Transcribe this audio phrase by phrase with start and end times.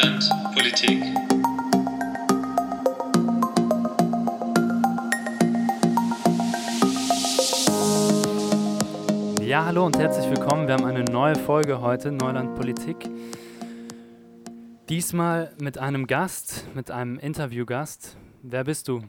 [0.00, 1.02] Neuland Politik.
[9.42, 10.68] Ja, hallo und herzlich willkommen.
[10.68, 12.96] Wir haben eine neue Folge heute, Neuland Politik.
[14.88, 18.16] Diesmal mit einem Gast, mit einem Interviewgast.
[18.42, 19.02] Wer bist du?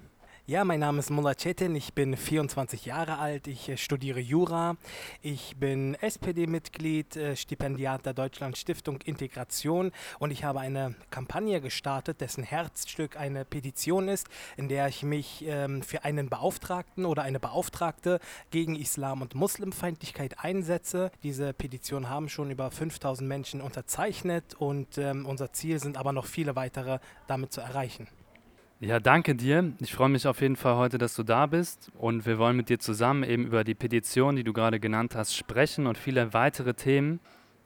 [0.51, 4.75] Ja, mein Name ist Mullah Cetin, ich bin 24 Jahre alt, ich äh, studiere Jura,
[5.21, 12.19] ich bin SPD-Mitglied, äh, Stipendiat der Deutschland Stiftung Integration und ich habe eine Kampagne gestartet,
[12.19, 14.27] dessen Herzstück eine Petition ist,
[14.57, 20.43] in der ich mich ähm, für einen Beauftragten oder eine Beauftragte gegen Islam- und Muslimfeindlichkeit
[20.43, 21.11] einsetze.
[21.23, 26.25] Diese Petition haben schon über 5000 Menschen unterzeichnet und ähm, unser Ziel sind aber noch
[26.25, 28.09] viele weitere damit zu erreichen.
[28.83, 29.73] Ja, danke dir.
[29.79, 32.67] Ich freue mich auf jeden Fall heute, dass du da bist und wir wollen mit
[32.67, 36.73] dir zusammen eben über die Petition, die du gerade genannt hast, sprechen und viele weitere
[36.73, 37.19] Themen.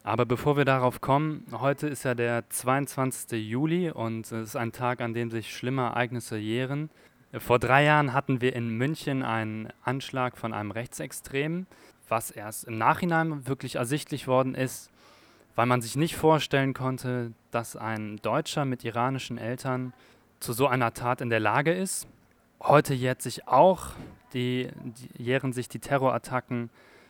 [0.03, 3.31] Aber bevor wir darauf kommen, heute ist ja der 22.
[3.49, 6.89] Juli und es ist ein Tag, an dem sich schlimme Ereignisse jähren.
[7.31, 11.65] Vor drei Jahren hatten wir in München einen Anschlag von einem Rechtsextremen,
[12.09, 14.91] was erst im Nachhinein wirklich ersichtlich worden ist,
[15.55, 19.93] weil man sich nicht vorstellen konnte, dass ein Deutscher mit iranischen Eltern
[20.45, 22.07] zu so einer Tat in der Lage ist.
[22.61, 23.87] Heute jährt sich auch
[24.33, 26.69] die, die, jähren sich die Terrorattacken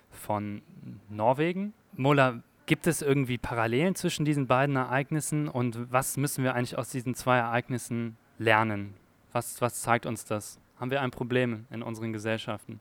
[0.09, 0.61] von
[1.09, 1.73] Norwegen.
[1.97, 6.89] Mola, gibt es irgendwie Parallelen zwischen diesen beiden Ereignissen und was müssen wir eigentlich aus
[6.89, 8.93] diesen zwei Ereignissen lernen?
[9.33, 10.57] Was, was zeigt uns das?
[10.79, 12.79] Haben wir ein Problem in unseren Gesellschaften?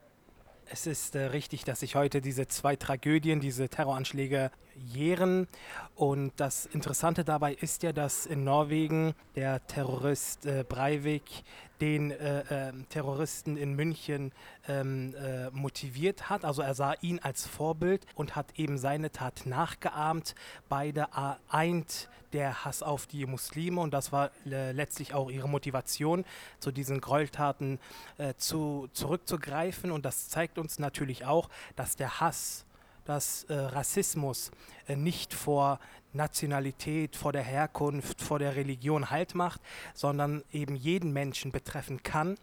[0.70, 5.47] Es ist äh, richtig, dass sich heute diese zwei Tragödien, diese Terroranschläge jähren.
[5.95, 11.45] Und das Interessante dabei ist ja, dass in Norwegen der Terrorist äh, Breivik
[11.85, 14.33] den äh, äh, Terroristen in München
[14.69, 16.43] ähm, äh, motiviert hat.
[16.47, 20.35] Also er sah ihn als Vorbild und hat eben seine Tat nachgeahmt.
[20.71, 21.09] Beide
[21.51, 26.25] eint der Hass auf die Muslime und das war äh, letztlich auch ihre Motivation,
[26.59, 27.79] zu diesen Gräueltaten
[28.17, 29.91] äh, zu, zurückzugreifen.
[29.91, 32.65] Und das zeigt uns natürlich auch, dass der Hass
[33.05, 34.50] dass äh, Rassismus
[34.89, 35.78] äh, nicht vor
[36.14, 39.60] Nationalität, vor der Herkunft, vor der Religion Halt macht,
[39.92, 42.36] sondern eben jeden Menschen betreffen kann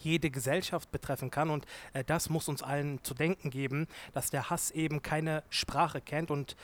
[0.00, 1.50] jede Gesellschaft betreffen kann.
[1.50, 6.00] Und äh, das muss uns allen zu denken geben, dass der Hass eben keine Sprache
[6.00, 6.30] kennt.
[6.30, 6.56] Und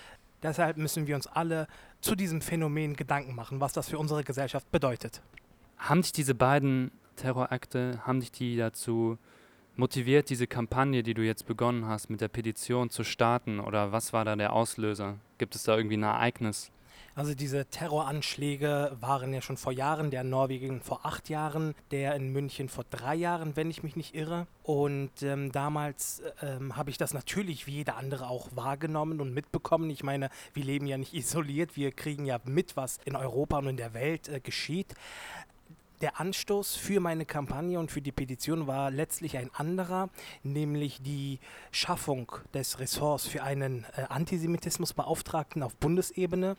[0.42, 1.66] deshalb müssen wir uns alle
[2.00, 5.22] zu diesem Phänomen Gedanken machen, was das für unsere Gesellschaft bedeutet.
[5.78, 9.18] Haben dich diese beiden Terrorakte, haben dich die dazu
[9.76, 13.60] motiviert, diese Kampagne, die du jetzt begonnen hast, mit der Petition zu starten?
[13.60, 15.16] Oder was war da der Auslöser?
[15.38, 16.70] Gibt es da irgendwie ein Ereignis?
[17.16, 22.16] Also diese Terroranschläge waren ja schon vor Jahren, der in Norwegen vor acht Jahren, der
[22.16, 24.48] in München vor drei Jahren, wenn ich mich nicht irre.
[24.64, 29.90] Und ähm, damals ähm, habe ich das natürlich wie jeder andere auch wahrgenommen und mitbekommen.
[29.90, 33.68] Ich meine, wir leben ja nicht isoliert, wir kriegen ja mit, was in Europa und
[33.68, 34.94] in der Welt äh, geschieht
[36.00, 40.10] der Anstoß für meine Kampagne und für die Petition war letztlich ein anderer,
[40.42, 41.38] nämlich die
[41.70, 46.56] Schaffung des Ressorts für einen äh, Antisemitismusbeauftragten auf Bundesebene.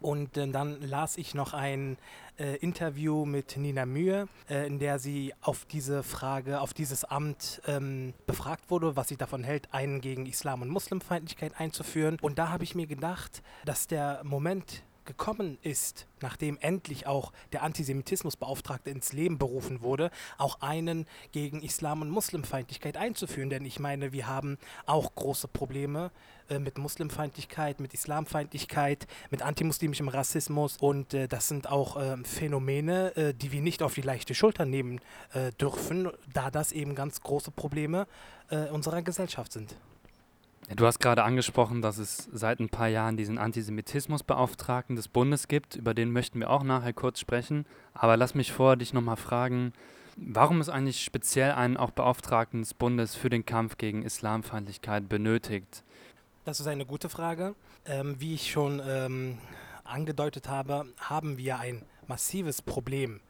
[0.00, 1.96] Und äh, dann las ich noch ein
[2.38, 7.60] äh, Interview mit Nina Mühe, äh, in der sie auf diese Frage, auf dieses Amt
[7.66, 12.18] ähm, befragt wurde, was sie davon hält, einen gegen Islam- und Muslimfeindlichkeit einzuführen.
[12.20, 17.62] Und da habe ich mir gedacht, dass der Moment gekommen ist, nachdem endlich auch der
[17.62, 23.48] Antisemitismusbeauftragte ins Leben berufen wurde, auch einen gegen Islam- und Muslimfeindlichkeit einzuführen.
[23.48, 26.12] Denn ich meine, wir haben auch große Probleme
[26.50, 30.76] äh, mit Muslimfeindlichkeit, mit Islamfeindlichkeit, mit antimuslimischem Rassismus.
[30.76, 35.00] Und äh, das sind auch äh, Phänomene, die wir nicht auf die leichte Schulter nehmen
[35.32, 38.06] äh, dürfen, da das eben ganz große Probleme
[38.50, 39.74] äh, unserer Gesellschaft sind.
[40.76, 45.76] Du hast gerade angesprochen, dass es seit ein paar Jahren diesen Antisemitismusbeauftragten des Bundes gibt.
[45.76, 47.64] Über den möchten wir auch nachher kurz sprechen.
[47.94, 49.72] Aber lass mich vor dich nochmal fragen,
[50.16, 55.84] warum es eigentlich speziell einen auch Beauftragten des Bundes für den Kampf gegen Islamfeindlichkeit benötigt?
[56.44, 57.54] Das ist eine gute Frage.
[57.86, 59.38] Ähm, wie ich schon ähm,
[59.84, 63.20] angedeutet habe, haben wir ein massives Problem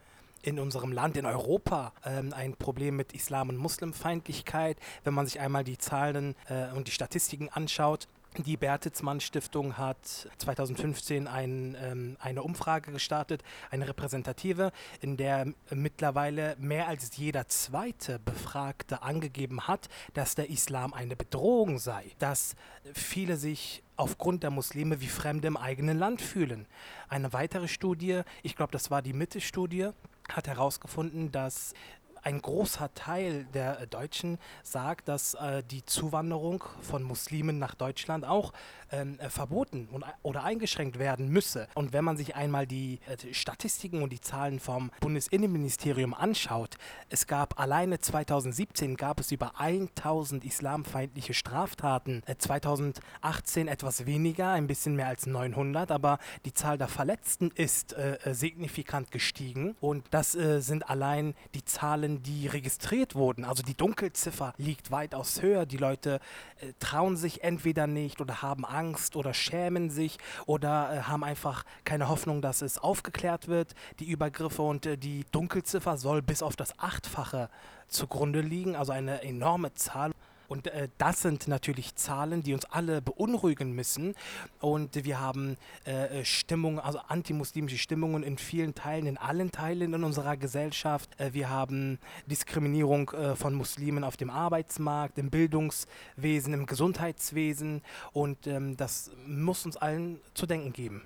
[0.42, 4.78] in unserem Land, in Europa, ähm, ein Problem mit Islam- und Muslimfeindlichkeit.
[5.04, 9.98] Wenn man sich einmal die Zahlen äh, und die Statistiken anschaut, die Bertelsmann Stiftung hat
[10.38, 14.70] 2015 ein, ähm, eine Umfrage gestartet, eine repräsentative,
[15.00, 21.78] in der mittlerweile mehr als jeder zweite Befragte angegeben hat, dass der Islam eine Bedrohung
[21.78, 22.54] sei, dass
[22.94, 26.66] viele sich aufgrund der Muslime wie Fremde im eigenen Land fühlen.
[27.08, 29.90] Eine weitere Studie, ich glaube, das war die Mitte-Studie,
[30.28, 31.74] hat herausgefunden, dass
[32.22, 38.52] ein großer Teil der Deutschen sagt, dass äh, die Zuwanderung von Muslimen nach Deutschland auch
[38.90, 41.68] ähm, äh, verboten und, oder eingeschränkt werden müsse.
[41.74, 46.76] Und wenn man sich einmal die äh, Statistiken und die Zahlen vom Bundesinnenministerium anschaut,
[47.08, 54.96] es gab alleine 2017 gab es über 1000 islamfeindliche Straftaten, 2018 etwas weniger, ein bisschen
[54.96, 60.60] mehr als 900, aber die Zahl der Verletzten ist äh, signifikant gestiegen und das äh,
[60.60, 63.44] sind allein die Zahlen, die registriert wurden.
[63.44, 65.66] Also die Dunkelziffer liegt weitaus höher.
[65.66, 66.20] Die Leute
[66.60, 71.64] äh, trauen sich entweder nicht oder haben Angst oder schämen sich oder äh, haben einfach
[71.84, 76.56] keine Hoffnung, dass es aufgeklärt wird, die Übergriffe und äh, die Dunkelziffer soll bis auf
[76.56, 77.50] das Achtfache
[77.88, 80.12] zugrunde liegen, also eine enorme Zahl.
[80.48, 84.14] Und äh, das sind natürlich Zahlen, die uns alle beunruhigen müssen.
[84.60, 90.04] Und wir haben äh, Stimmungen, also antimuslimische Stimmungen in vielen Teilen, in allen Teilen in
[90.04, 91.10] unserer Gesellschaft.
[91.20, 97.82] Äh, wir haben Diskriminierung äh, von Muslimen auf dem Arbeitsmarkt, im Bildungswesen, im Gesundheitswesen.
[98.12, 101.02] Und ähm, das muss uns allen zu denken geben.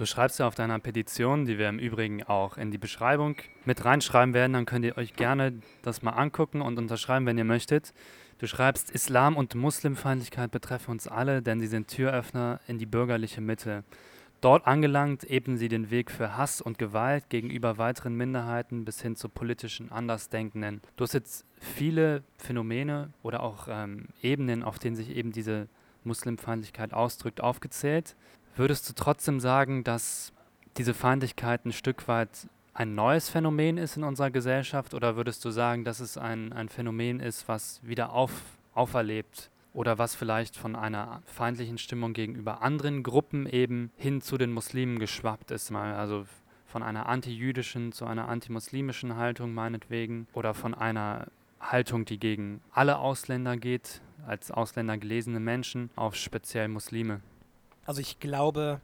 [0.00, 3.36] Du schreibst ja auf deiner Petition, die wir im Übrigen auch in die Beschreibung
[3.66, 7.44] mit reinschreiben werden, dann könnt ihr euch gerne das mal angucken und unterschreiben, wenn ihr
[7.44, 7.92] möchtet.
[8.38, 13.42] Du schreibst, Islam und Muslimfeindlichkeit betreffen uns alle, denn sie sind Türöffner in die bürgerliche
[13.42, 13.84] Mitte.
[14.40, 19.16] Dort angelangt ebnen sie den Weg für Hass und Gewalt gegenüber weiteren Minderheiten bis hin
[19.16, 20.80] zu politischen Andersdenkenden.
[20.96, 25.68] Du hast jetzt viele Phänomene oder auch ähm, Ebenen, auf denen sich eben diese
[26.04, 28.16] Muslimfeindlichkeit ausdrückt, aufgezählt.
[28.56, 30.32] Würdest du trotzdem sagen, dass
[30.76, 35.50] diese Feindlichkeit ein Stück weit ein neues Phänomen ist in unserer Gesellschaft oder würdest du
[35.50, 38.30] sagen, dass es ein, ein Phänomen ist, was wieder auf,
[38.74, 44.52] auferlebt oder was vielleicht von einer feindlichen Stimmung gegenüber anderen Gruppen eben hin zu den
[44.52, 46.26] Muslimen geschwappt ist, also
[46.66, 51.26] von einer antijüdischen zu einer antimuslimischen Haltung meinetwegen oder von einer
[51.60, 57.20] Haltung, die gegen alle Ausländer geht, als Ausländer gelesene Menschen, auf speziell Muslime.
[57.90, 58.80] Also ich glaube,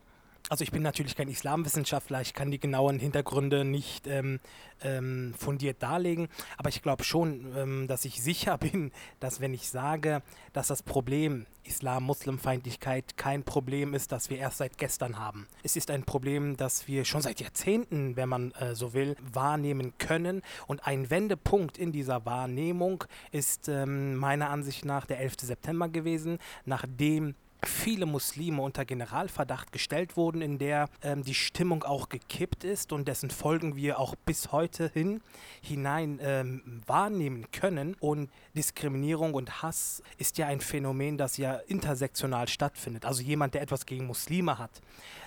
[0.48, 4.40] also ich bin natürlich kein Islamwissenschaftler, ich kann die genauen Hintergründe nicht ähm,
[4.82, 6.26] ähm, fundiert darlegen,
[6.56, 10.22] aber ich glaube schon, ähm, dass ich sicher bin, dass wenn ich sage,
[10.52, 15.46] dass das Problem Islam-Muslimfeindlichkeit kein Problem ist, das wir erst seit gestern haben.
[15.62, 19.92] Es ist ein Problem, das wir schon seit Jahrzehnten, wenn man äh, so will, wahrnehmen
[19.98, 25.34] können und ein Wendepunkt in dieser Wahrnehmung ist ähm, meiner Ansicht nach der 11.
[25.42, 27.36] September gewesen, nachdem
[27.68, 33.06] viele Muslime unter Generalverdacht gestellt wurden, in der ähm, die Stimmung auch gekippt ist und
[33.08, 35.20] dessen Folgen wir auch bis heute hin
[35.60, 37.94] hinein ähm, wahrnehmen können.
[38.00, 43.04] Und Diskriminierung und Hass ist ja ein Phänomen, das ja intersektional stattfindet.
[43.04, 44.80] Also jemand, der etwas gegen Muslime hat,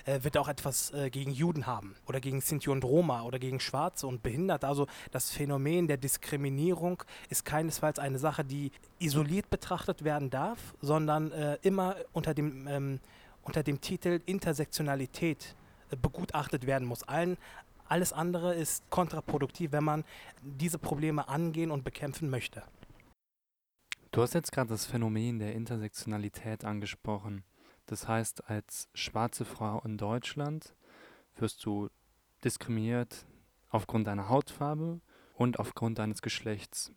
[0.04, 3.60] äh, wird auch etwas äh, gegen Juden haben oder gegen Sinti und Roma oder gegen
[3.60, 4.66] Schwarze und Behinderte.
[4.66, 11.32] Also das Phänomen der Diskriminierung ist keinesfalls eine Sache, die isoliert betrachtet werden darf, sondern
[11.32, 13.00] äh, immer unter dem, ähm,
[13.42, 15.54] unter dem Titel Intersektionalität
[15.90, 17.02] äh, begutachtet werden muss.
[17.04, 17.36] Allen,
[17.88, 20.04] alles andere ist kontraproduktiv, wenn man
[20.42, 22.62] diese Probleme angehen und bekämpfen möchte.
[24.12, 27.44] Du hast jetzt gerade das Phänomen der Intersektionalität angesprochen.
[27.86, 30.74] Das heißt, als schwarze Frau in Deutschland
[31.36, 31.88] wirst du
[32.44, 33.26] diskriminiert
[33.68, 35.00] aufgrund deiner Hautfarbe
[35.34, 36.92] und aufgrund deines Geschlechts.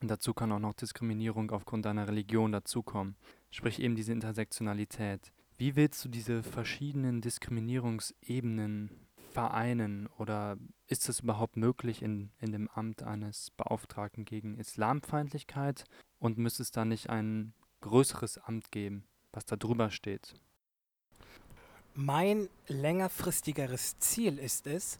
[0.00, 3.16] Und dazu kann auch noch Diskriminierung aufgrund deiner Religion dazukommen.
[3.50, 5.32] Sprich eben diese Intersektionalität.
[5.58, 8.90] Wie willst du diese verschiedenen Diskriminierungsebenen
[9.32, 15.84] vereinen oder ist es überhaupt möglich in, in dem Amt eines Beauftragten gegen Islamfeindlichkeit
[16.18, 17.52] und müsste es da nicht ein
[17.82, 19.04] größeres Amt geben?
[19.32, 20.34] was da drüber steht?
[21.94, 24.98] Mein längerfristigeres Ziel ist es,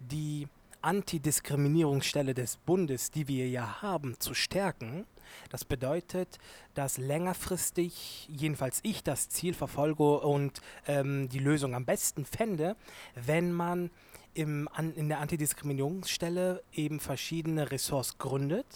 [0.00, 0.48] die
[0.82, 5.06] Antidiskriminierungsstelle des Bundes, die wir ja haben, zu stärken.
[5.50, 6.38] Das bedeutet,
[6.74, 12.76] dass längerfristig, jedenfalls ich das Ziel verfolge und ähm, die Lösung am besten fände,
[13.14, 13.90] wenn man
[14.34, 18.66] im, an, in der Antidiskriminierungsstelle eben verschiedene Ressorts gründet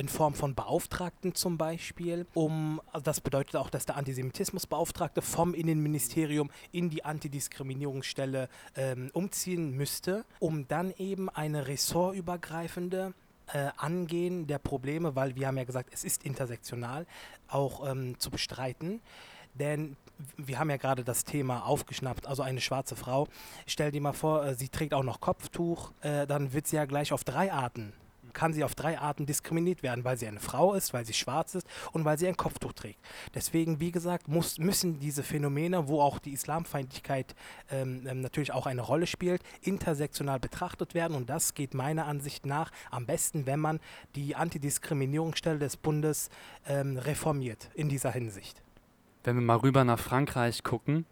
[0.00, 5.52] in Form von Beauftragten zum Beispiel, um, also das bedeutet auch, dass der Antisemitismusbeauftragte vom
[5.52, 13.12] Innenministerium in die Antidiskriminierungsstelle ähm, umziehen müsste, um dann eben eine ressortübergreifende
[13.52, 17.06] äh, Angehen der Probleme, weil wir haben ja gesagt, es ist intersektional,
[17.48, 19.02] auch ähm, zu bestreiten.
[19.52, 19.96] Denn
[20.38, 23.28] wir haben ja gerade das Thema aufgeschnappt, also eine schwarze Frau.
[23.66, 26.86] Stell dir mal vor, äh, sie trägt auch noch Kopftuch, äh, dann wird sie ja
[26.86, 27.92] gleich auf drei Arten
[28.32, 31.54] kann sie auf drei Arten diskriminiert werden, weil sie eine Frau ist, weil sie schwarz
[31.54, 33.00] ist und weil sie ein Kopftuch trägt.
[33.34, 37.34] Deswegen, wie gesagt, muss, müssen diese Phänomene, wo auch die Islamfeindlichkeit
[37.70, 41.16] ähm, ähm, natürlich auch eine Rolle spielt, intersektional betrachtet werden.
[41.16, 43.80] Und das geht meiner Ansicht nach am besten, wenn man
[44.14, 46.30] die Antidiskriminierungsstelle des Bundes
[46.66, 48.62] ähm, reformiert in dieser Hinsicht.
[49.24, 51.04] Wenn wir mal rüber nach Frankreich gucken,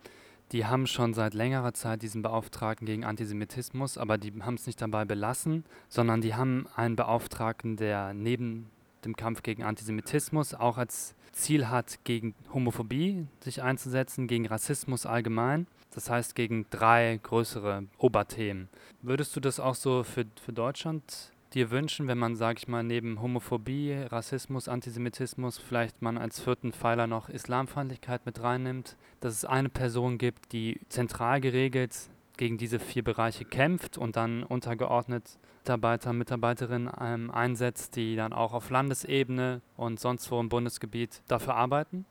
[0.52, 4.80] die haben schon seit längerer Zeit diesen Beauftragten gegen Antisemitismus, aber die haben es nicht
[4.80, 8.70] dabei belassen, sondern die haben einen Beauftragten, der neben
[9.04, 15.66] dem Kampf gegen Antisemitismus auch als Ziel hat, gegen Homophobie sich einzusetzen, gegen Rassismus allgemein.
[15.94, 18.68] Das heißt, gegen drei größere Oberthemen.
[19.02, 22.82] Würdest du das auch so für, für Deutschland dir wünschen, wenn man, sag ich mal,
[22.82, 29.44] neben Homophobie, Rassismus, Antisemitismus vielleicht man als vierten Pfeiler noch Islamfeindlichkeit mit reinnimmt, dass es
[29.44, 31.94] eine Person gibt, die zentral geregelt
[32.36, 35.38] gegen diese vier Bereiche kämpft und dann untergeordnet
[35.68, 41.56] Mitarbeiter, Mitarbeiterinnen ähm, einsetzt, die dann auch auf Landesebene und sonst wo im Bundesgebiet dafür
[41.56, 42.06] arbeiten?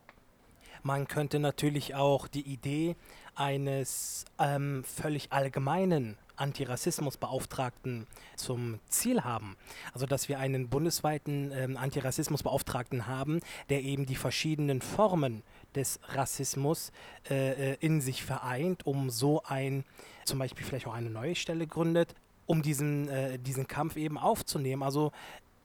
[0.84, 2.96] Man könnte natürlich auch die Idee
[3.34, 9.58] eines ähm, völlig allgemeinen Antirassismusbeauftragten zum Ziel haben.
[9.94, 13.40] Also dass wir einen bundesweiten ähm, Antirassismusbeauftragten haben,
[13.70, 15.44] der eben die verschiedenen Formen
[15.76, 16.92] des Rassismus
[17.30, 19.84] äh, äh, in sich vereint, um so ein,
[20.26, 22.16] zum Beispiel vielleicht auch eine neue Stelle gründet,
[22.46, 24.84] um diesen, äh, diesen Kampf eben aufzunehmen.
[24.84, 25.12] Also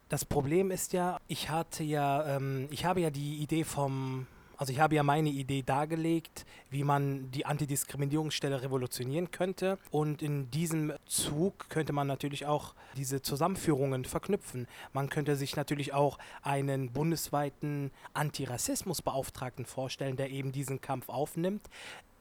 [0.08, 4.26] das Problem ist ja, ich hatte ja, ähm, ich habe ja die Idee vom
[4.56, 9.78] also ich habe ja meine Idee dargelegt, wie man die Antidiskriminierungsstelle revolutionieren könnte.
[9.90, 14.66] Und in diesem Zug könnte man natürlich auch diese Zusammenführungen verknüpfen.
[14.92, 21.68] Man könnte sich natürlich auch einen bundesweiten Antirassismusbeauftragten vorstellen, der eben diesen Kampf aufnimmt.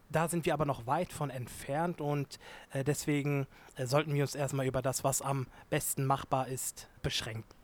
[0.09, 2.37] Da sind wir aber noch weit von entfernt und
[2.71, 7.60] äh, deswegen äh, sollten wir uns erstmal über das, was am besten machbar ist, beschränken.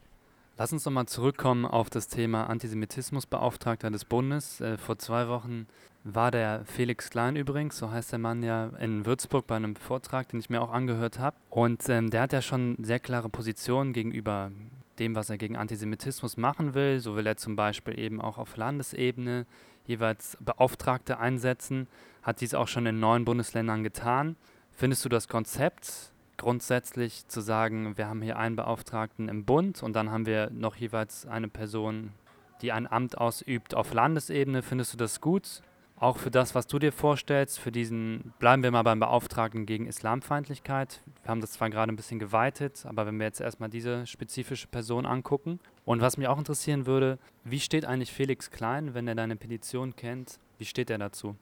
[0.60, 4.60] Lass uns nochmal zurückkommen auf das Thema Antisemitismusbeauftragter des Bundes.
[4.60, 5.68] Äh, vor zwei Wochen
[6.04, 10.30] war der Felix Klein übrigens, so heißt der Mann ja, in Würzburg bei einem Vortrag,
[10.30, 11.38] den ich mir auch angehört habe.
[11.52, 14.52] Und ähm, der hat ja schon sehr klare Positionen gegenüber
[14.98, 17.02] dem, was er gegen Antisemitismus machen will.
[17.02, 19.46] So will er zum Beispiel eben auch auf Landesebene
[19.86, 21.88] jeweils Beauftragte einsetzen,
[22.24, 24.36] hat dies auch schon in neun Bundesländern getan.
[24.72, 29.96] Findest du das Konzept grundsätzlich zu sagen, wir haben hier einen Beauftragten im Bund und
[29.96, 32.14] dann haben wir noch jeweils eine Person,
[32.62, 34.62] die ein Amt ausübt auf Landesebene.
[34.62, 35.62] Findest du das gut?
[36.00, 39.88] Auch für das, was du dir vorstellst, für diesen, bleiben wir mal beim Beauftragten gegen
[39.88, 41.02] Islamfeindlichkeit.
[41.24, 44.68] Wir haben das zwar gerade ein bisschen geweitet, aber wenn wir jetzt erstmal diese spezifische
[44.68, 45.60] Person angucken.
[45.86, 49.96] Und was mich auch interessieren würde, wie steht eigentlich Felix Klein, wenn er deine Petition
[49.96, 50.40] kennt?
[50.60, 51.36] Wie steht er dazu?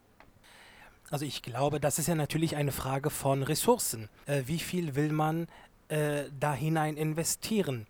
[1.11, 4.09] Also ich glaube, das ist ja natürlich eine Frage von Ressourcen.
[4.25, 5.47] Äh, wie viel will man
[5.87, 7.85] äh, da hinein investieren?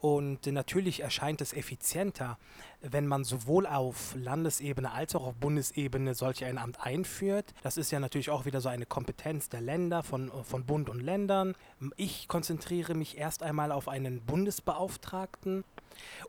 [0.00, 2.38] Und äh, natürlich erscheint es effizienter,
[2.80, 7.52] wenn man sowohl auf Landesebene als auch auf Bundesebene solch ein Amt einführt.
[7.62, 11.00] Das ist ja natürlich auch wieder so eine Kompetenz der Länder, von, von Bund und
[11.00, 11.54] Ländern.
[11.96, 15.64] Ich konzentriere mich erst einmal auf einen Bundesbeauftragten,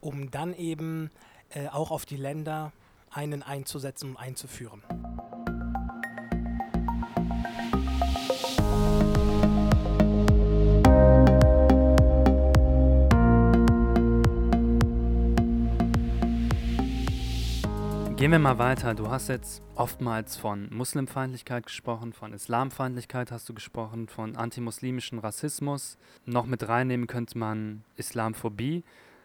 [0.02, 1.12] um dann eben
[1.52, 2.74] äh, auch auf die Länder
[3.10, 4.82] einen einzusetzen und einzuführen.
[18.22, 18.94] Gehen wir mal weiter.
[18.94, 25.98] Du hast jetzt oftmals von Muslimfeindlichkeit gesprochen, von Islamfeindlichkeit hast du gesprochen, von antimuslimischem Rassismus.
[26.28, 28.84] Noch mit reinnehmen könnte man Islamphobie.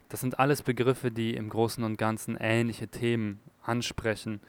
[0.08, 4.40] Das sind alles Begriffe, die im Großen und Ganzen ähnliche Themen ansprechen.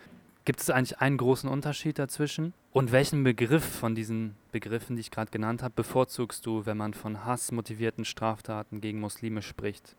[0.45, 2.53] Gibt es eigentlich einen großen Unterschied dazwischen?
[2.71, 6.93] Und welchen Begriff von diesen Begriffen, die ich gerade genannt habe, bevorzugst du, wenn man
[6.93, 9.97] von hassmotivierten Straftaten gegen Muslime spricht?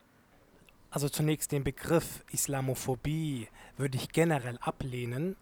[0.91, 5.35] Also zunächst den Begriff Islamophobie würde ich generell ablehnen,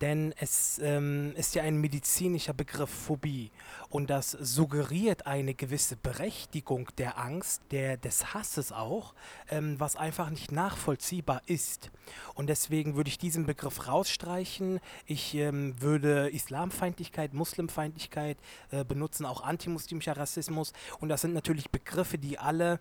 [0.00, 3.50] denn es ähm, ist ja ein medizinischer Begriff Phobie
[3.88, 9.14] und das suggeriert eine gewisse Berechtigung der Angst, der, des Hasses auch,
[9.50, 11.90] ähm, was einfach nicht nachvollziehbar ist.
[12.34, 14.80] Und deswegen würde ich diesen Begriff rausstreichen.
[15.06, 18.38] Ich ähm, würde Islamfeindlichkeit, Muslimfeindlichkeit
[18.70, 20.72] äh, benutzen, auch antimuslimischer Rassismus.
[21.00, 22.78] Und das sind natürlich Begriffe, die alle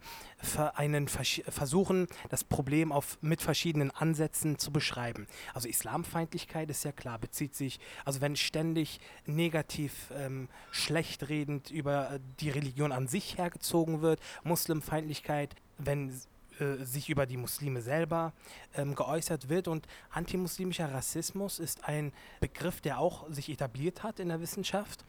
[0.76, 5.28] einen versuchen, das Problem auf, mit verschiedenen Ansätzen zu beschreiben.
[5.54, 12.12] Also Islamfeindlichkeit ist ja klar, bezieht sich, also wenn ständig negativ ähm, schlecht redend über
[12.12, 16.12] äh, die Religion an sich hergezogen wird, Muslimfeindlichkeit, wenn
[16.60, 18.34] äh, sich über die Muslime selber
[18.76, 19.68] ähm, geäußert wird.
[19.68, 25.06] Und antimuslimischer Rassismus ist ein Begriff, der auch sich etabliert hat in der Wissenschaft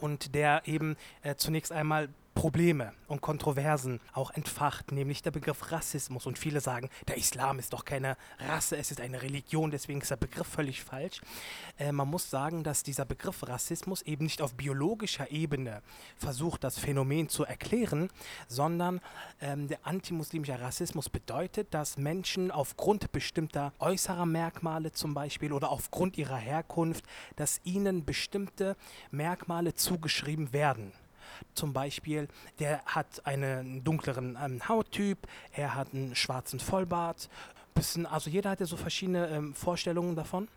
[0.00, 6.26] und der eben äh, zunächst einmal Probleme und Kontroversen auch entfacht, nämlich der Begriff Rassismus.
[6.26, 10.10] Und viele sagen, der Islam ist doch keine Rasse, es ist eine Religion, deswegen ist
[10.10, 11.20] der Begriff völlig falsch.
[11.78, 15.82] Äh, man muss sagen, dass dieser Begriff Rassismus eben nicht auf biologischer Ebene
[16.16, 18.10] versucht, das Phänomen zu erklären,
[18.48, 19.00] sondern
[19.40, 26.16] ähm, der antimuslimische Rassismus bedeutet, dass Menschen aufgrund bestimmter äußerer Merkmale zum Beispiel oder aufgrund
[26.16, 27.04] ihrer Herkunft,
[27.36, 28.76] dass ihnen bestimmte
[29.10, 30.92] Merkmale zugeschrieben werden.
[31.54, 32.28] Zum Beispiel,
[32.58, 37.28] der hat einen dunkleren ähm, Hauttyp, er hat einen schwarzen Vollbart.
[37.74, 40.48] Bisschen, also jeder hat ja so verschiedene ähm, Vorstellungen davon.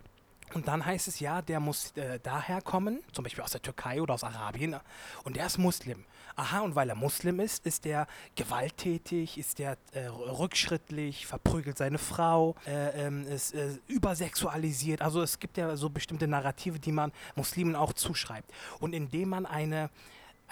[0.53, 4.01] Und dann heißt es ja, der muss äh, daher kommen, zum Beispiel aus der Türkei
[4.01, 4.75] oder aus Arabien,
[5.23, 6.05] und der ist Muslim.
[6.35, 11.99] Aha, und weil er Muslim ist, ist er gewalttätig, ist er äh, rückschrittlich, verprügelt seine
[11.99, 15.03] Frau, äh, ähm, ist äh, übersexualisiert.
[15.03, 18.51] Also es gibt ja so bestimmte Narrative, die man Muslimen auch zuschreibt.
[18.79, 19.91] Und indem man eine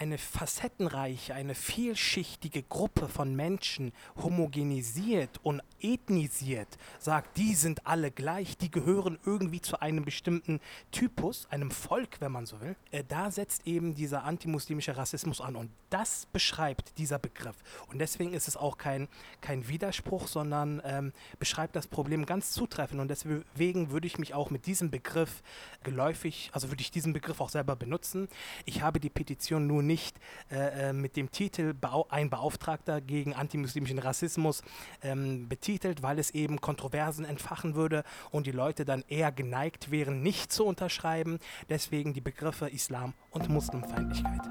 [0.01, 6.67] eine facettenreiche, eine vielschichtige Gruppe von Menschen homogenisiert und ethnisiert,
[6.97, 12.31] sagt, die sind alle gleich, die gehören irgendwie zu einem bestimmten Typus, einem Volk, wenn
[12.31, 17.19] man so will, äh, da setzt eben dieser antimuslimische Rassismus an und das beschreibt dieser
[17.19, 17.57] Begriff.
[17.91, 19.07] Und deswegen ist es auch kein,
[19.41, 24.49] kein Widerspruch, sondern ähm, beschreibt das Problem ganz zutreffend und deswegen würde ich mich auch
[24.49, 25.43] mit diesem Begriff
[25.83, 28.29] geläufig, also würde ich diesen Begriff auch selber benutzen.
[28.65, 30.15] Ich habe die Petition nur nicht nicht
[30.49, 31.73] äh, äh, mit dem Titel
[32.09, 34.63] ein Beauftragter gegen antimuslimischen Rassismus
[35.03, 40.23] ähm, betitelt, weil es eben Kontroversen entfachen würde und die Leute dann eher geneigt wären,
[40.23, 41.39] nicht zu unterschreiben.
[41.69, 44.41] Deswegen die Begriffe Islam und Muslimfeindlichkeit.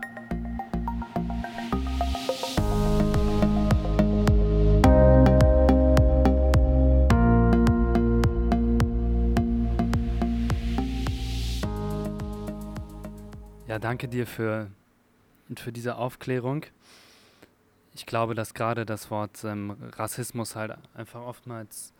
[13.66, 14.68] Ja, danke dir für
[15.50, 16.64] und für diese Aufklärung.
[17.92, 21.92] Ich glaube, dass gerade das Wort ähm, Rassismus halt einfach oftmals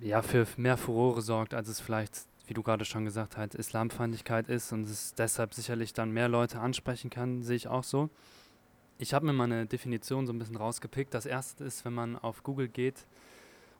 [0.00, 4.48] ja, für mehr Furore sorgt, als es vielleicht, wie du gerade schon gesagt hast, Islamfeindlichkeit
[4.48, 8.08] ist und es deshalb sicherlich dann mehr Leute ansprechen kann, sehe ich auch so.
[8.98, 11.12] Ich habe mir mal eine Definition so ein bisschen rausgepickt.
[11.12, 13.06] Das erste ist, wenn man auf Google geht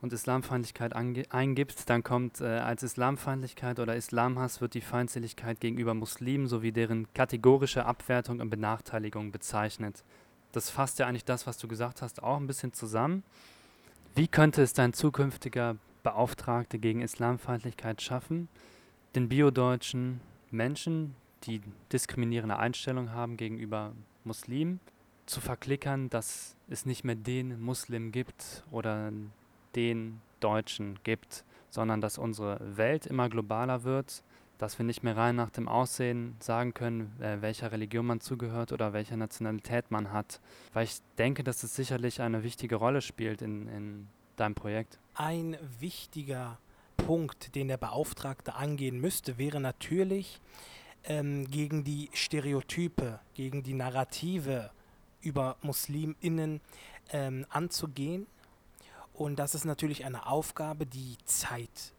[0.07, 6.47] und Islamfeindlichkeit eingibt, dann kommt äh, als Islamfeindlichkeit oder Islamhass wird die Feindseligkeit gegenüber Muslimen
[6.47, 10.05] sowie deren kategorische Abwertung und Benachteiligung bezeichnet.
[10.53, 13.25] Das fasst ja eigentlich das, was du gesagt hast, auch ein bisschen zusammen.
[14.15, 18.49] Wie könnte es dein zukünftiger Beauftragter gegen Islamfeindlichkeit schaffen,
[19.17, 20.21] den biodeutschen
[20.53, 21.61] Menschen, die
[21.93, 24.79] diskriminierende Einstellung haben gegenüber Muslimen,
[25.27, 29.11] zu verklickern, dass es nicht mehr den Muslim gibt oder
[29.75, 34.23] den Deutschen gibt, sondern dass unsere Welt immer globaler wird,
[34.59, 38.73] dass wir nicht mehr rein nach dem Aussehen sagen können, äh, welcher Religion man zugehört
[38.73, 40.41] oder welche Nationalität man hat.
[40.73, 44.99] Weil ich denke, dass es sicherlich eine wichtige Rolle spielt in, in deinem Projekt.
[45.15, 46.59] Ein wichtiger
[46.97, 50.41] Punkt, den der Beauftragte angehen müsste, wäre natürlich
[51.05, 54.71] ähm, gegen die Stereotype, gegen die Narrative
[55.21, 56.61] über Musliminnen
[57.13, 58.27] ähm, anzugehen
[59.17, 61.95] und das ist natürlich eine Aufgabe, die Zeit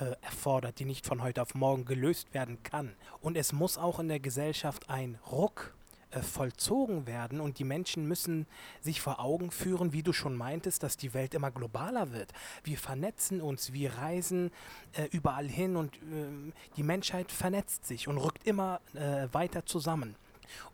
[0.00, 2.94] äh, erfordert, die nicht von heute auf morgen gelöst werden kann.
[3.20, 5.74] Und es muss auch in der Gesellschaft ein Ruck
[6.10, 8.46] äh, vollzogen werden und die Menschen müssen
[8.80, 12.32] sich vor Augen führen, wie du schon meintest, dass die Welt immer globaler wird.
[12.62, 14.50] Wir vernetzen uns, wir reisen
[14.92, 20.16] äh, überall hin und äh, die Menschheit vernetzt sich und rückt immer äh, weiter zusammen.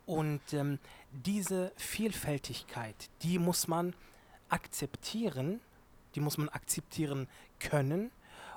[0.05, 0.79] Und ähm,
[1.11, 3.93] diese Vielfältigkeit, die muss man
[4.49, 5.59] akzeptieren
[6.15, 7.27] die muss man akzeptieren
[7.59, 8.11] können.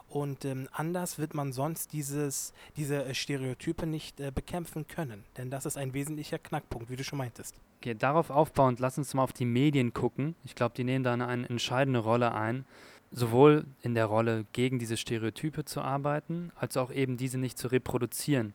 [0.08, 5.24] Und ähm, anders wird man sonst dieses, diese äh, Stereotype nicht äh, bekämpfen können.
[5.36, 7.56] Denn das ist ein wesentlicher Knackpunkt, wie du schon meintest.
[7.80, 10.36] Okay, darauf aufbauend, lass uns mal auf die Medien gucken.
[10.44, 12.64] Ich glaube, die nehmen da eine, eine entscheidende Rolle ein.
[13.10, 17.68] Sowohl in der Rolle, gegen diese Stereotype zu arbeiten, als auch eben diese nicht zu
[17.68, 18.54] reproduzieren.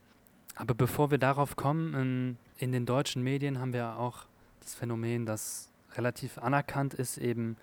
[0.54, 4.26] Aber bevor wir darauf kommen, in, in den deutschen Medien haben wir auch
[4.60, 7.56] das Phänomen, das relativ anerkannt ist, eben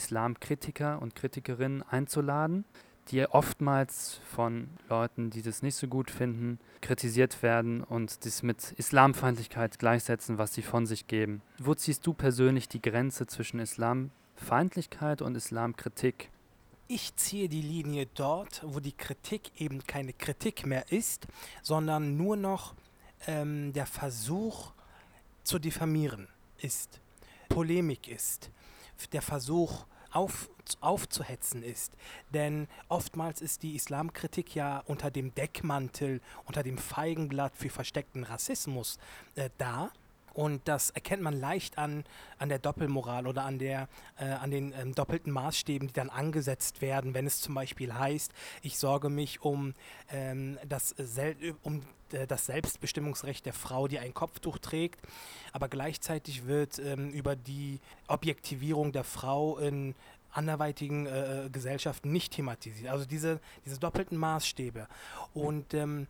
[0.00, 2.64] Islamkritiker und Kritikerinnen einzuladen,
[3.08, 8.72] die oftmals von Leuten, die das nicht so gut finden, kritisiert werden und das mit
[8.72, 11.42] Islamfeindlichkeit gleichsetzen, was sie von sich geben.
[11.58, 16.30] Wo ziehst du persönlich die Grenze zwischen Islamfeindlichkeit und Islamkritik?
[16.88, 21.26] Ich ziehe die Linie dort, wo die Kritik eben keine Kritik mehr ist,
[21.62, 22.74] sondern nur noch
[23.26, 24.72] ähm, der Versuch
[25.44, 26.26] zu diffamieren
[26.58, 27.00] ist,
[27.50, 28.50] Polemik ist
[29.08, 31.96] der Versuch auf, aufzuhetzen ist.
[32.30, 38.98] Denn oftmals ist die Islamkritik ja unter dem Deckmantel, unter dem Feigenblatt für versteckten Rassismus
[39.34, 39.90] äh, da.
[40.34, 42.04] Und das erkennt man leicht an,
[42.38, 43.88] an der Doppelmoral oder an, der,
[44.18, 48.32] äh, an den ähm, doppelten Maßstäben, die dann angesetzt werden, wenn es zum Beispiel heißt,
[48.62, 49.74] ich sorge mich um,
[50.10, 55.00] ähm, das, Sel um äh, das Selbstbestimmungsrecht der Frau, die ein Kopftuch trägt,
[55.52, 59.94] aber gleichzeitig wird ähm, über die Objektivierung der Frau in
[60.32, 62.90] anderweitigen äh, äh, Gesellschaften nicht thematisiert.
[62.90, 64.86] Also diese, diese doppelten Maßstäbe.
[65.34, 66.06] Und ähm,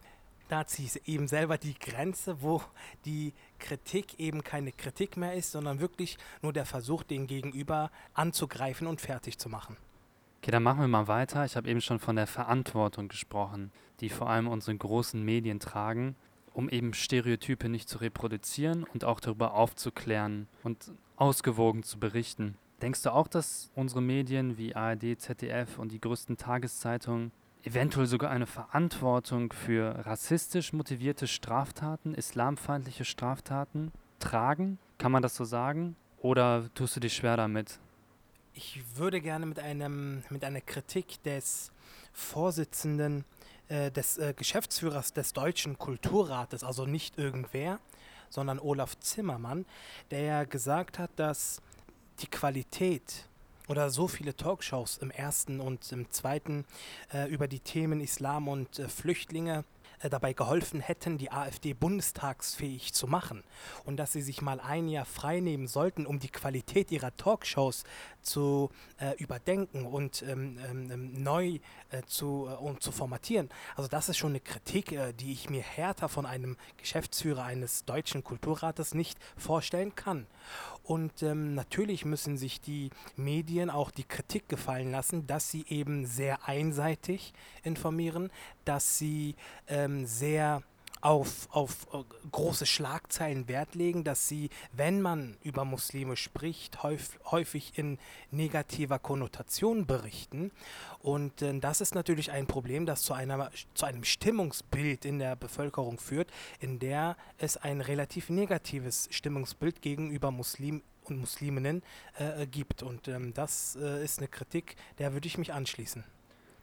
[0.50, 2.60] da ziehe ich eben selber die Grenze, wo
[3.04, 8.86] die Kritik eben keine Kritik mehr ist, sondern wirklich nur der Versuch, den Gegenüber anzugreifen
[8.86, 9.76] und fertig zu machen.
[10.42, 11.44] Okay, dann machen wir mal weiter.
[11.44, 16.16] Ich habe eben schon von der Verantwortung gesprochen, die vor allem unsere großen Medien tragen,
[16.52, 22.56] um eben Stereotype nicht zu reproduzieren und auch darüber aufzuklären und ausgewogen zu berichten.
[22.82, 27.30] Denkst du auch, dass unsere Medien wie ARD, ZDF und die größten Tageszeitungen
[27.64, 34.78] eventuell sogar eine Verantwortung für rassistisch motivierte Straftaten, islamfeindliche Straftaten tragen?
[34.98, 35.96] Kann man das so sagen?
[36.18, 37.78] Oder tust du dich schwer damit?
[38.52, 41.72] Ich würde gerne mit, einem, mit einer Kritik des
[42.12, 43.24] Vorsitzenden,
[43.68, 47.78] äh, des äh, Geschäftsführers des Deutschen Kulturrates, also nicht irgendwer,
[48.28, 49.64] sondern Olaf Zimmermann,
[50.10, 51.62] der ja gesagt hat, dass
[52.20, 53.28] die Qualität
[53.70, 56.64] oder so viele Talkshows im ersten und im zweiten
[57.14, 59.64] äh, über die Themen Islam und äh, Flüchtlinge
[60.00, 63.44] äh, dabei geholfen hätten, die AfD bundestagsfähig zu machen
[63.84, 67.84] und dass sie sich mal ein Jahr frei nehmen sollten, um die Qualität ihrer Talkshows
[68.22, 71.58] zu äh, überdenken und ähm, ähm, ähm neu
[71.90, 73.50] äh, zu, äh, um zu formatieren.
[73.76, 77.84] Also das ist schon eine Kritik, äh, die ich mir härter von einem Geschäftsführer eines
[77.84, 80.26] deutschen Kulturrates nicht vorstellen kann.
[80.90, 86.04] Und ähm, natürlich müssen sich die Medien auch die Kritik gefallen lassen, dass sie eben
[86.04, 88.28] sehr einseitig informieren,
[88.64, 89.36] dass sie
[89.68, 90.64] ähm, sehr
[91.00, 97.72] auf, auf uh, große Schlagzeilen Wert legen, dass sie, wenn man über Muslime spricht, häufig,
[97.76, 97.98] in
[98.30, 100.50] negativer Konnotation berichten.
[101.00, 105.36] Und äh, das ist natürlich ein Problem, das zu, einer, zu einem Stimmungsbild in der
[105.36, 111.82] Bevölkerung führt, in der es ein relativ negatives Stimmungsbild gegenüber Muslimen und Musliminnen
[112.18, 112.82] äh, gibt.
[112.82, 116.04] Und ähm, das äh, ist eine Kritik, der würde ich mich anschließen.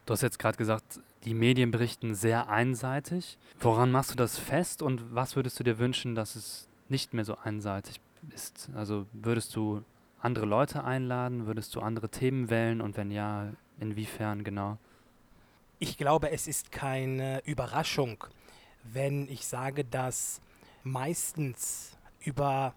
[0.08, 3.38] Du hast jetzt gerade gesagt, die Medien berichten sehr einseitig.
[3.60, 7.26] Woran machst du das fest und was würdest du dir wünschen, dass es nicht mehr
[7.26, 8.00] so einseitig
[8.34, 8.70] ist?
[8.74, 9.84] Also würdest du
[10.22, 14.78] andere Leute einladen, würdest du andere Themen wählen und wenn ja, inwiefern genau?
[15.78, 18.24] Ich glaube, es ist keine Überraschung,
[18.84, 20.40] wenn ich sage, dass
[20.84, 22.74] meistens über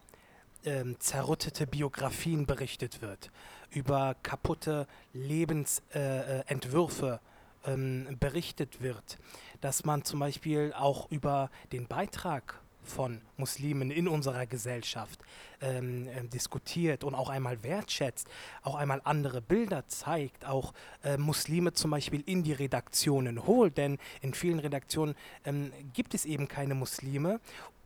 [0.65, 3.31] ähm, zerrüttete Biografien berichtet wird,
[3.71, 7.19] über kaputte Lebensentwürfe äh, äh
[7.67, 9.19] ähm, berichtet wird,
[9.61, 15.21] dass man zum Beispiel auch über den Beitrag von Muslimen in unserer Gesellschaft
[15.61, 18.29] ähm, äh, diskutiert und auch einmal wertschätzt,
[18.63, 20.73] auch einmal andere Bilder zeigt, auch
[21.05, 26.25] äh, Muslime zum Beispiel in die Redaktionen holt, denn in vielen Redaktionen ähm, gibt es
[26.25, 27.41] eben keine Muslime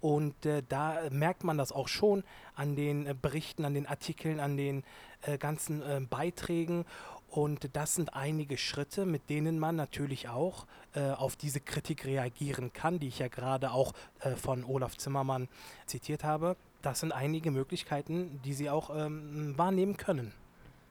[0.05, 4.39] und äh, da merkt man das auch schon an den äh, Berichten, an den Artikeln,
[4.39, 4.85] an den
[5.23, 6.85] äh, ganzen äh, Beiträgen
[7.31, 12.75] und das sind einige Schritte, mit denen man natürlich auch äh, auf diese Kritik reagieren
[12.75, 15.49] kann, die ich ja gerade auch äh, von Olaf Zimmermann
[15.87, 16.55] zitiert habe.
[16.83, 20.33] Das sind einige Möglichkeiten, die Sie auch ähm, wahrnehmen können.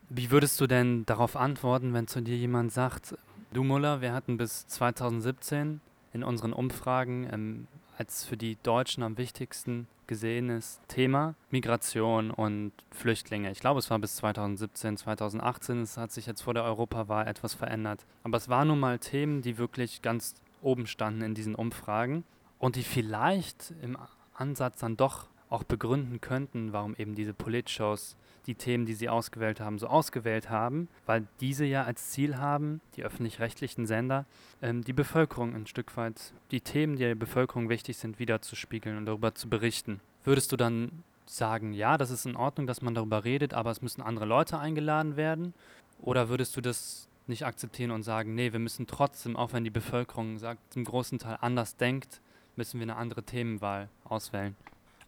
[0.10, 3.16] Wie würdest du denn darauf antworten, wenn zu dir jemand sagt,
[3.54, 5.82] du Muller, wir hatten bis 2017
[6.14, 13.52] in unseren Umfragen ähm, als für die Deutschen am wichtigsten gesehenes Thema Migration und Flüchtlinge.
[13.52, 15.82] Ich glaube, es war bis 2017, 2018.
[15.82, 18.06] Es hat sich jetzt vor der Europawahl etwas verändert.
[18.24, 22.24] Aber es waren nun mal Themen, die wirklich ganz oben standen in diesen Umfragen
[22.60, 23.98] und die vielleicht im
[24.34, 28.16] Ansatz dann doch auch begründen könnten, warum eben diese Politshows
[28.48, 32.82] die Themen, die sie ausgewählt haben, so ausgewählt haben, weil diese ja als Ziel haben,
[32.96, 34.26] die öffentlich-rechtlichen Sender,
[34.62, 39.06] ähm, die Bevölkerung ein Stück weit, die Themen, die der Bevölkerung wichtig sind, wiederzuspiegeln und
[39.06, 40.02] darüber zu berichten.
[40.24, 43.82] Würdest du dann sagen, ja, das ist in Ordnung, dass man darüber redet, aber es
[43.82, 45.54] müssen andere Leute eingeladen werden?
[46.00, 49.70] Oder würdest du das nicht akzeptieren und sagen, nee, wir müssen trotzdem, auch wenn die
[49.70, 52.22] Bevölkerung sagt, zum großen Teil anders denkt,
[52.56, 54.56] müssen wir eine andere Themenwahl auswählen?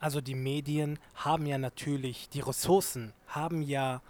[0.05, 4.03] Also die Medien haben ja natürlich die Ressourcen, haben ja,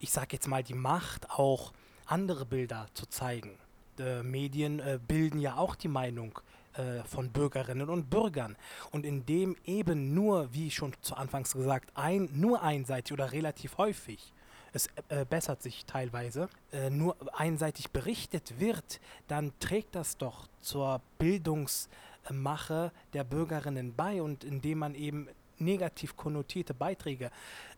[0.00, 1.74] ich sage jetzt mal, die Macht, auch
[2.06, 3.58] andere Bilder zu zeigen.
[3.98, 6.40] Äh, Medien äh, bilden ja auch die Meinung
[6.72, 8.56] äh, von Bürgerinnen und Bürgern.
[8.92, 14.32] Und indem eben nur, wie schon zu Anfangs gesagt, ein, nur einseitig oder relativ häufig
[14.72, 21.00] es äh, bessert sich teilweise, äh, nur einseitig berichtet wird, dann trägt das doch zur
[21.18, 21.88] Bildungs-
[22.32, 27.30] Mache der Bürgerinnen bei und indem man eben negativ konnotierte Beiträge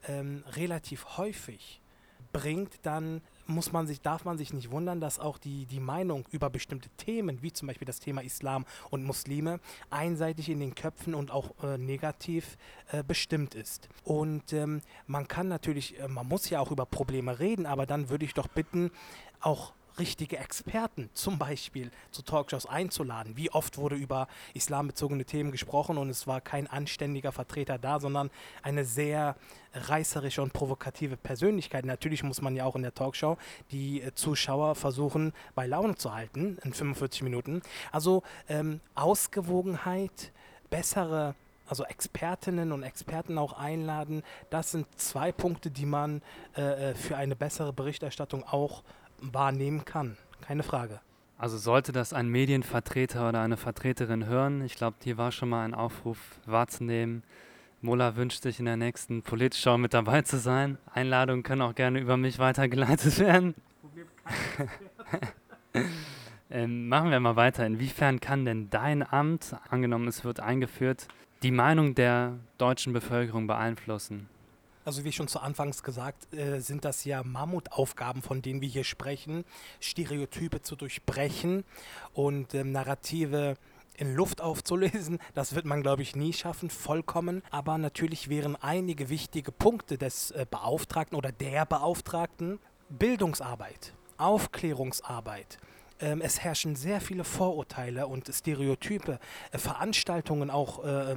[0.07, 1.81] ähm, relativ häufig
[2.33, 6.27] bringt, dann muss man sich, darf man sich nicht wundern, dass auch die, die Meinung
[6.31, 11.15] über bestimmte Themen, wie zum Beispiel das Thema Islam und Muslime, einseitig in den Köpfen
[11.15, 12.59] und auch äh, negativ
[12.93, 13.89] äh, bestimmt ist.
[14.05, 18.11] Und ähm, man kann natürlich, äh, man muss ja auch über Probleme reden, aber dann
[18.11, 18.91] würde ich doch bitten,
[19.41, 23.37] auch richtige Experten zum Beispiel zu Talkshows einzuladen.
[23.37, 28.31] Wie oft wurde über islambezogene Themen gesprochen und es war kein anständiger Vertreter da, sondern
[28.63, 29.37] eine sehr
[29.75, 31.85] reißerische und provokative Persönlichkeit.
[31.85, 33.37] Natürlich muss man ja auch in der Talkshow
[33.71, 37.63] die äh, Zuschauer versuchen bei Laune zu halten in 45 Minuten.
[37.93, 40.33] Also ähm, Ausgewogenheit,
[40.71, 41.35] bessere
[41.67, 44.23] also Expertinnen und Experten auch einladen.
[44.51, 46.23] Das sind zwei Punkte, die man
[46.57, 48.83] äh, äh für eine bessere Berichterstattung auch
[49.21, 50.17] wahrnehmen kann.
[50.41, 51.01] Keine Frage.
[51.37, 55.65] Also sollte das ein Medienvertreter oder eine Vertreterin hören, ich glaube, hier war schon mal
[55.65, 57.23] ein Aufruf wahrzunehmen.
[57.81, 60.79] Mola wünscht sich in der nächsten Politshow mit dabei zu sein.
[60.93, 63.55] Einladungen können auch gerne über mich weitergeleitet werden.
[66.51, 67.65] ähm, machen wir mal weiter.
[67.65, 71.07] Inwiefern kann denn dein Amt, angenommen es wird eingeführt,
[71.45, 74.29] die Meinung der deutschen Bevölkerung beeinflussen?
[74.89, 78.85] Also wie schon zu Anfangs gesagt, äh, sind das ja Mammutaufgaben, von denen wir hier
[78.85, 79.45] sprechen,
[79.81, 81.65] Stereotype zu durchbrechen
[82.15, 83.59] und ähm, Narrative
[83.99, 85.19] in Luft aufzulösen.
[85.35, 87.43] Das wird man, glaube ich, nie schaffen, vollkommen.
[87.51, 95.59] Aber natürlich wären einige wichtige Punkte des äh, Beauftragten oder der Beauftragten Bildungsarbeit, Aufklärungsarbeit,
[96.01, 99.19] ähm, es herrschen sehr viele Vorurteile und Stereotype,
[99.51, 101.17] äh, Veranstaltungen auch, äh,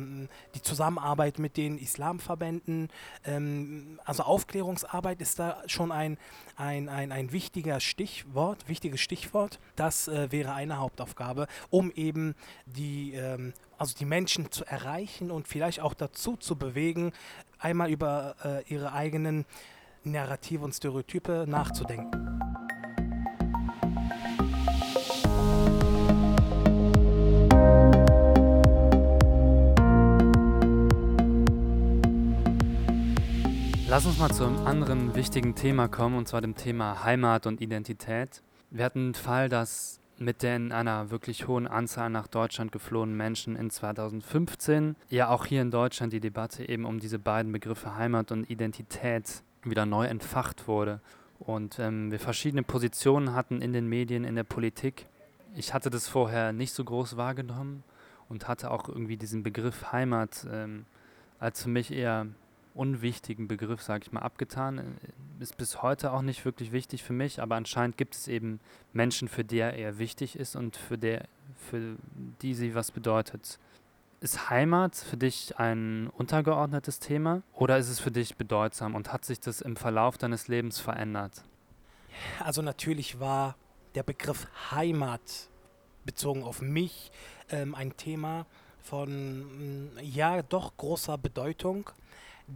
[0.56, 2.90] die Zusammenarbeit mit den Islamverbänden,
[3.26, 6.18] ähm, also Aufklärungsarbeit ist da schon ein,
[6.56, 9.60] ein, ein, ein wichtiger Stichwort, wichtiges Stichwort.
[9.76, 15.48] Das äh, wäre eine Hauptaufgabe, um eben die, ähm, also die Menschen zu erreichen und
[15.48, 17.14] vielleicht auch dazu zu bewegen,
[17.60, 19.46] einmal über äh, ihre eigenen
[20.04, 22.51] Narrative und Stereotype nachzudenken.
[33.92, 37.60] Lass uns mal zu einem anderen wichtigen Thema kommen, und zwar dem Thema Heimat und
[37.60, 38.42] Identität.
[38.70, 43.58] Wir hatten einen Fall, dass mit den einer wirklich hohen Anzahl nach Deutschland geflohenen Menschen
[43.58, 48.32] in 2015 ja auch hier in Deutschland die Debatte eben um diese beiden Begriffe Heimat
[48.32, 51.02] und Identität wieder neu entfacht wurde.
[51.40, 55.08] Und ähm, wir verschiedene Positionen hatten in den Medien, in der Politik.
[55.54, 57.84] Ich hatte das vorher nicht so groß wahrgenommen
[58.30, 60.86] und hatte auch irgendwie diesen Begriff Heimat ähm,
[61.40, 62.28] als für mich eher
[62.74, 64.78] unwichtigen Begriff, sage ich mal, abgetan.
[64.78, 64.84] Äh,
[65.42, 68.60] ist bis heute auch nicht wirklich wichtig für mich, aber anscheinend gibt es eben
[68.94, 71.26] Menschen, für die er eher wichtig ist und für, der,
[71.70, 71.96] für
[72.42, 73.58] die sie was bedeutet.
[74.20, 79.26] Ist Heimat für dich ein untergeordnetes Thema oder ist es für dich bedeutsam und hat
[79.26, 81.44] sich das im Verlauf deines Lebens verändert?
[82.40, 83.56] Also natürlich war
[83.96, 85.50] der Begriff Heimat
[86.06, 87.12] bezogen auf mich
[87.50, 88.46] ähm, ein Thema
[88.84, 91.90] von mm, ja doch großer Bedeutung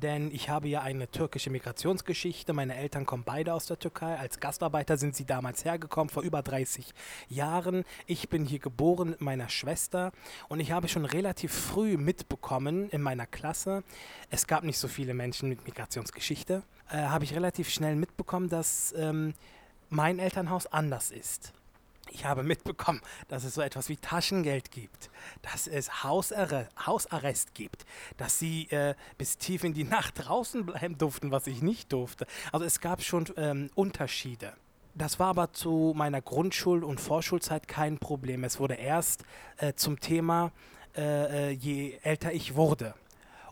[0.02, 2.54] denn ich habe ja eine türkische Migrationsgeschichte.
[2.54, 4.18] Meine Eltern kommen beide aus der Türkei.
[4.18, 6.94] Als Gastarbeiter sind sie damals hergekommen, vor über 30
[7.30, 7.84] Jahren.
[8.06, 10.12] Ich bin hier geboren mit meiner Schwester
[10.50, 13.84] und ich habe schon relativ früh mitbekommen in meiner Klasse,
[14.30, 18.94] es gab nicht so viele Menschen mit Migrationsgeschichte, äh, habe ich relativ schnell mitbekommen, dass
[18.98, 19.34] ähm,
[19.90, 21.54] mein Elternhaus anders ist.
[22.16, 25.10] Ich habe mitbekommen, dass es so etwas wie Taschengeld gibt,
[25.42, 30.98] dass es Hausarre Hausarrest gibt, dass sie äh, bis tief in die Nacht draußen bleiben
[30.98, 32.26] durften, was ich nicht durfte.
[32.54, 34.54] Also es gab schon ähm, Unterschiede.
[34.94, 38.46] Das war aber zu meiner Grundschul- und Vorschulzeit kein Problem.
[38.46, 39.26] Es wurde erst
[39.58, 40.54] äh, zum Thema,
[40.96, 42.94] äh, äh je älter ich wurde.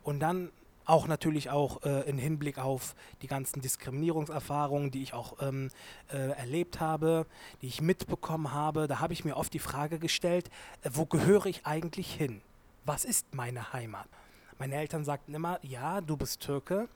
[0.03, 0.51] Und dann
[0.85, 5.69] auch natürlich auch äh, im Hinblick auf die ganzen Diskriminierungserfahrungen, die ich auch ähm,
[6.11, 7.25] äh, erlebt habe,
[7.61, 10.49] die ich mitbekommen habe, da habe ich mir oft die Frage gestellt,
[10.81, 12.41] äh, wo gehöre ich eigentlich hin?
[12.85, 14.07] Was ist meine Heimat?
[14.59, 16.87] Meine Eltern sagten immer, ja, du bist Türke,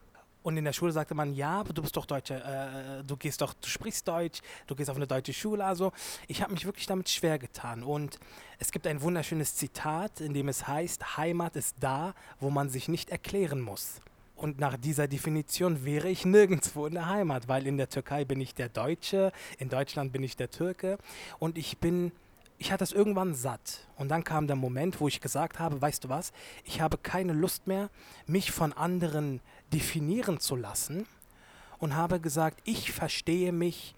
[0.47, 3.53] und in der Schule sagte man, ja, du bist doch Deutscher, äh, du gehst doch,
[3.53, 5.65] du sprichst Deutsch, du gehst auf eine deutsche Schule.
[5.65, 5.91] Also
[6.29, 7.83] ich habe mich wirklich damit schwer getan.
[7.83, 8.17] Und
[8.57, 12.87] es gibt ein wunderschönes Zitat, in dem es heißt, Heimat ist da, wo man sich
[12.87, 13.99] nicht erklären muss.
[14.37, 18.39] Und nach dieser Definition wäre ich nirgendwo in der Heimat, weil in der Türkei bin
[18.39, 20.97] ich der Deutsche, in Deutschland bin ich der Türke
[21.39, 22.13] und ich bin
[22.57, 23.87] ich hatte es irgendwann satt.
[23.95, 26.31] Und dann kam der Moment, wo ich gesagt habe, weißt du was,
[26.63, 27.89] ich habe keine Lust mehr,
[28.25, 29.41] mich von anderen
[29.73, 31.05] definieren zu lassen
[31.79, 33.93] und habe gesagt, ich verstehe mich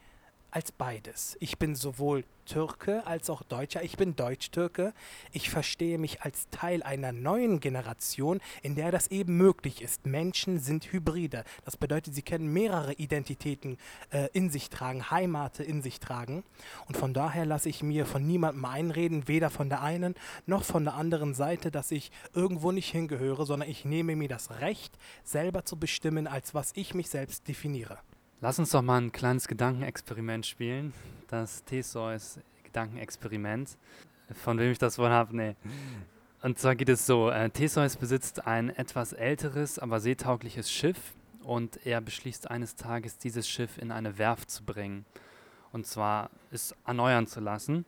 [0.51, 1.38] als beides.
[1.39, 3.83] Ich bin sowohl Türke als auch Deutscher.
[3.83, 4.93] Ich bin Deutsch-Türke.
[5.31, 10.07] Ich verstehe mich als Teil einer neuen Generation, in der das eben möglich ist.
[10.07, 11.43] Menschen sind Hybride.
[11.63, 13.77] Das bedeutet, sie können mehrere Identitäten
[14.09, 16.43] äh, in sich tragen, Heimate in sich tragen.
[16.88, 20.15] Und von daher lasse ich mir von niemandem einreden, weder von der einen
[20.47, 24.59] noch von der anderen Seite, dass ich irgendwo nicht hingehöre, sondern ich nehme mir das
[24.59, 27.99] Recht, selber zu bestimmen, als was ich mich selbst definiere.
[28.41, 30.93] Lass uns doch mal ein kleines Gedankenexperiment spielen.
[31.28, 33.78] Das Theseus Gedankenexperiment.
[34.34, 35.36] Von wem ich das wohl habe?
[35.36, 35.56] Nee.
[36.41, 41.86] Und zwar geht es so: äh, Theseus besitzt ein etwas älteres, aber seetaugliches Schiff und
[41.86, 45.06] er beschließt eines Tages, dieses Schiff in eine Werft zu bringen.
[45.73, 47.84] Und zwar es erneuern zu lassen.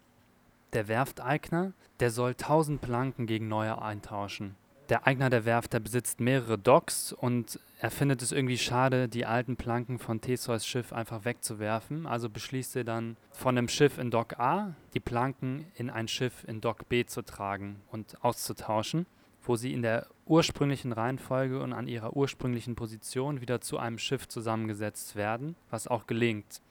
[0.74, 4.58] Der Werfteigner, der soll 1000 Planken gegen neue eintauschen
[4.92, 9.26] der Eigner der Werft, der besitzt mehrere Docks und er findet es irgendwie schade, die
[9.26, 12.06] alten Planken von Theseus Schiff einfach wegzuwerfen.
[12.06, 16.44] Also beschließt er dann, von dem Schiff in Dock A die Planken in ein Schiff
[16.46, 19.06] in Dock B zu tragen und auszutauschen,
[19.44, 24.28] wo sie in der ursprünglichen Reihenfolge und an ihrer ursprünglichen Position wieder zu einem Schiff
[24.28, 26.62] zusammengesetzt werden, was auch gelingt.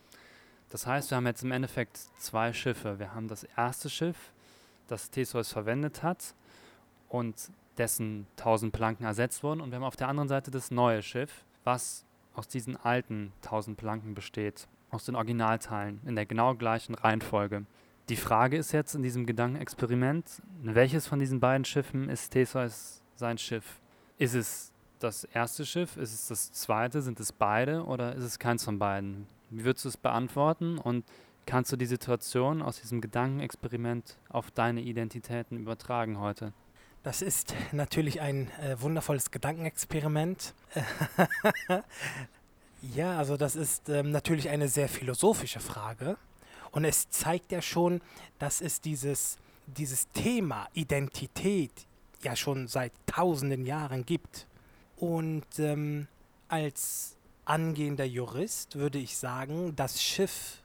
[0.68, 2.98] Das heißt, wir haben jetzt im Endeffekt zwei Schiffe.
[2.98, 4.34] Wir haben das erste Schiff,
[4.88, 6.34] das Theseus verwendet hat,
[7.10, 7.50] und
[7.80, 9.60] dessen 1000 Planken ersetzt wurden.
[9.60, 13.76] Und wir haben auf der anderen Seite das neue Schiff, was aus diesen alten 1000
[13.76, 17.64] Planken besteht, aus den Originalteilen, in der genau gleichen Reihenfolge.
[18.08, 23.38] Die Frage ist jetzt in diesem Gedankenexperiment, welches von diesen beiden Schiffen ist Theseus sein
[23.38, 23.80] Schiff?
[24.18, 25.96] Ist es das erste Schiff?
[25.96, 27.02] Ist es das zweite?
[27.02, 29.26] Sind es beide oder ist es keins von beiden?
[29.48, 31.04] Wie würdest du es beantworten und
[31.46, 36.52] kannst du die Situation aus diesem Gedankenexperiment auf deine Identitäten übertragen heute?
[37.02, 40.54] Das ist natürlich ein äh, wundervolles Gedankenexperiment.
[42.94, 46.18] ja, also das ist ähm, natürlich eine sehr philosophische Frage.
[46.72, 48.02] Und es zeigt ja schon,
[48.38, 51.72] dass es dieses, dieses Thema Identität
[52.22, 54.46] ja schon seit tausenden Jahren gibt.
[54.96, 56.06] Und ähm,
[56.48, 60.58] als angehender Jurist würde ich sagen, das Schiff,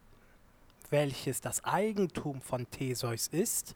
[0.90, 3.74] welches das Eigentum von Theseus ist,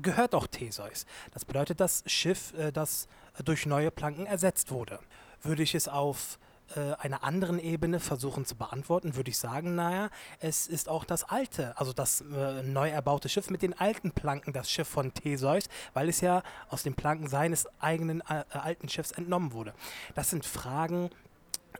[0.00, 1.06] gehört auch Theseus.
[1.32, 3.08] Das bedeutet das Schiff, äh, das
[3.44, 4.98] durch neue Planken ersetzt wurde.
[5.42, 6.38] Würde ich es auf
[6.76, 10.08] äh, einer anderen Ebene versuchen zu beantworten, würde ich sagen, naja,
[10.40, 14.52] es ist auch das alte, also das äh, neu erbaute Schiff mit den alten Planken,
[14.52, 19.10] das Schiff von Theseus, weil es ja aus den Planken seines eigenen äh, alten Schiffs
[19.10, 19.74] entnommen wurde.
[20.14, 21.10] Das sind Fragen,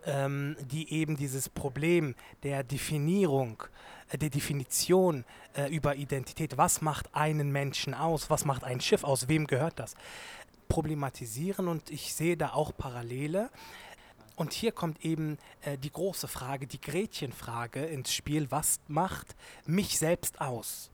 [0.06, 3.62] ähm, die eben dieses Problem der Definierung,
[4.10, 9.04] äh, der Definition äh, über Identität, was macht einen Menschen aus, was macht ein Schiff
[9.04, 9.94] aus, wem gehört das,
[10.68, 13.50] problematisieren und ich sehe da auch Parallele.
[14.34, 19.36] Und hier kommt eben äh, die große Frage, die Gretchenfrage ins Spiel, was macht
[19.66, 20.90] mich selbst aus?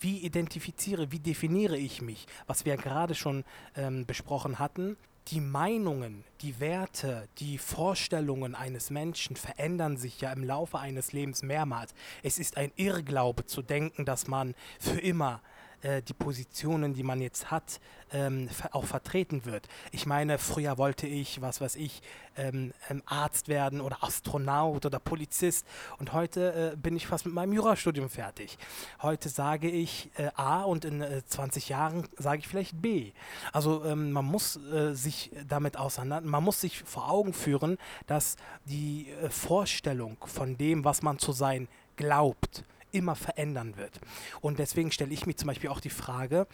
[0.00, 2.26] Wie identifiziere, wie definiere ich mich?
[2.46, 3.44] Was wir gerade schon
[3.76, 4.96] ähm, besprochen hatten,
[5.30, 11.42] die Meinungen, die Werte, die Vorstellungen eines Menschen verändern sich ja im Laufe eines Lebens
[11.42, 11.94] mehrmals.
[12.22, 15.40] Es ist ein Irrglaube zu denken, dass man für immer
[15.82, 17.80] äh, die Positionen, die man jetzt hat,
[18.12, 19.68] ähm, auch vertreten wird.
[19.92, 22.02] Ich meine, früher wollte ich, was weiß ich,
[22.36, 25.66] ähm, ähm, Arzt werden oder Astronaut oder Polizist
[25.98, 28.58] und heute äh, bin ich fast mit meinem Jurastudium fertig.
[29.02, 33.12] Heute sage ich äh, A und in äh, 20 Jahren sage ich vielleicht B.
[33.52, 38.36] Also ähm, man muss äh, sich damit auseinander, man muss sich vor Augen führen, dass
[38.64, 44.00] die äh, Vorstellung von dem, was man zu sein glaubt, immer verändern wird.
[44.40, 46.46] Und deswegen stelle ich mir zum Beispiel auch die Frage,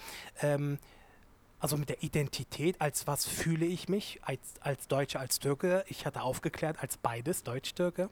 [0.42, 0.78] ähm,
[1.58, 5.84] also mit der Identität, als was fühle ich mich, als, als Deutsche, als Türke.
[5.88, 8.10] Ich hatte aufgeklärt als beides, Deutsch-Türke.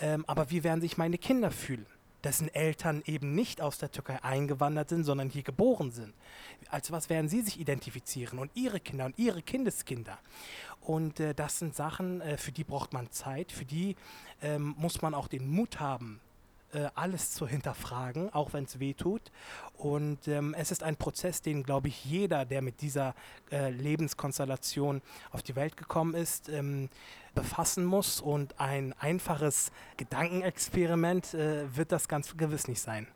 [0.00, 1.86] Ähm, aber wie werden sich meine Kinder fühlen?
[2.24, 6.14] dessen Eltern eben nicht aus der Türkei eingewandert sind, sondern hier geboren sind.
[6.68, 10.18] Als was werden sie sich identifizieren und ihre Kinder und ihre Kindeskinder?
[10.80, 13.96] Und äh, das sind Sachen, äh, für die braucht man Zeit, für die
[14.42, 16.20] ähm, muss man auch den Mut haben,
[16.74, 19.32] äh, alles zu hinterfragen, auch wenn es weh tut.
[19.76, 23.14] Und ähm, es ist ein Prozess, den, glaube ich, jeder, der mit dieser
[23.50, 26.88] äh, Lebenskonstellation auf die Welt gekommen ist, ähm,
[27.34, 28.20] befassen muss.
[28.20, 33.06] Und ein einfaches Gedankenexperiment äh, wird das ganz gewiss nicht sein.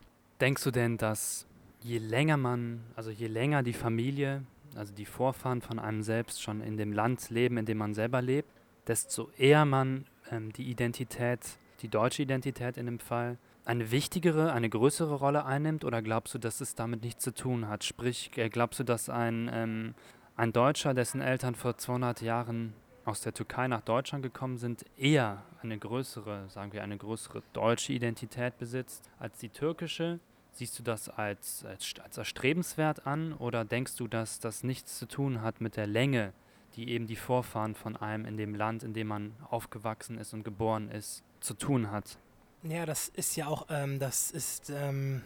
[0.41, 1.47] Denkst du denn, dass
[1.83, 4.45] je länger man, also je länger die Familie,
[4.77, 8.23] also die Vorfahren von einem selbst schon in dem Land leben, in dem man selber
[8.23, 8.51] lebt,
[8.87, 11.41] desto eher man ähm, die Identität,
[11.83, 16.39] die deutsche Identität in dem Fall, eine wichtigere, eine größere Rolle einnimmt oder glaubst du,
[16.39, 17.85] dass es damit nichts zu tun hat?
[17.85, 19.95] Sprich, äh, glaubst du, dass ein, ähm,
[20.37, 22.73] ein Deutscher, dessen Eltern vor 200 Jahren
[23.05, 27.93] aus der Türkei nach Deutschland gekommen sind, eher eine größere, sagen wir, eine größere deutsche
[27.93, 30.19] Identität besitzt als die türkische?
[30.53, 35.07] Siehst du das als, als, als erstrebenswert an oder denkst du, dass das nichts zu
[35.07, 36.33] tun hat mit der Länge,
[36.75, 40.43] die eben die Vorfahren von einem in dem Land, in dem man aufgewachsen ist und
[40.43, 42.19] geboren ist, zu tun hat?
[42.63, 45.23] Ja, das ist ja auch, ähm, das ist, ähm,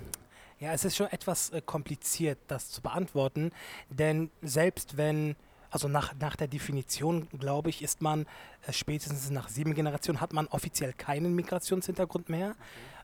[0.61, 3.53] ja, es ist schon etwas äh, kompliziert, das zu beantworten,
[3.89, 5.37] denn selbst wenn
[5.73, 8.27] also nach, nach der Definition, glaube ich, ist man
[8.67, 12.55] äh, spätestens nach sieben Generationen hat man offiziell keinen Migrationshintergrund mehr.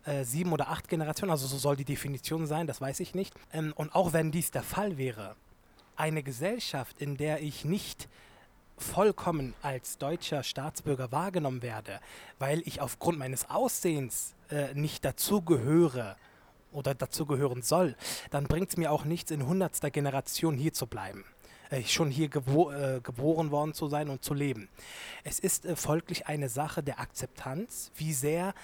[0.04, 3.34] Äh, sieben oder acht Generationen, also so soll die Definition sein, das weiß ich nicht.
[3.54, 5.34] Ähm, und auch wenn dies der Fall wäre,
[5.96, 8.06] eine Gesellschaft, in der ich nicht
[8.80, 12.00] vollkommen als deutscher Staatsbürger wahrgenommen werde,
[12.38, 16.16] weil ich aufgrund meines Aussehens äh, nicht dazugehöre
[16.72, 17.96] oder dazugehören soll,
[18.30, 21.24] dann bringt es mir auch nichts, in hundertster Generation hier zu bleiben
[21.70, 24.68] äh, schon hier gebo äh, geboren worden zu sein und zu leben.
[25.24, 27.90] Es ist äh, folglich eine Sache der Akzeptanz.
[27.96, 28.54] Wie sehr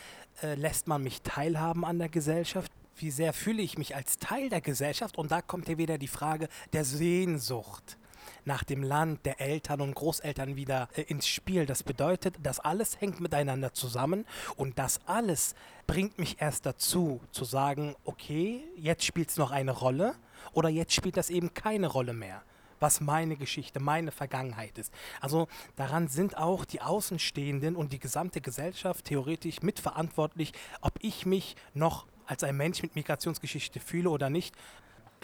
[0.42, 2.72] äh, lässt man mich teilhaben an der Gesellschaft?
[2.96, 5.18] Wie sehr fühle ich mich als Teil der Gesellschaft?
[5.18, 7.98] Und da kommt ja wieder die Frage der Sehnsucht
[8.44, 11.66] nach dem Land der Eltern und Großeltern wieder äh, ins Spiel.
[11.66, 14.26] Das bedeutet, das alles hängt miteinander zusammen
[14.56, 15.54] und das alles
[15.86, 20.14] bringt mich erst dazu zu sagen, okay, jetzt spielt es noch eine Rolle
[20.52, 22.42] oder jetzt spielt das eben keine Rolle mehr
[22.80, 24.92] was meine Geschichte, meine Vergangenheit ist.
[25.22, 31.56] Also daran sind auch die Außenstehenden und die gesamte Gesellschaft theoretisch mitverantwortlich, ob ich mich
[31.72, 34.54] noch als ein Mensch mit Migrationsgeschichte fühle oder nicht.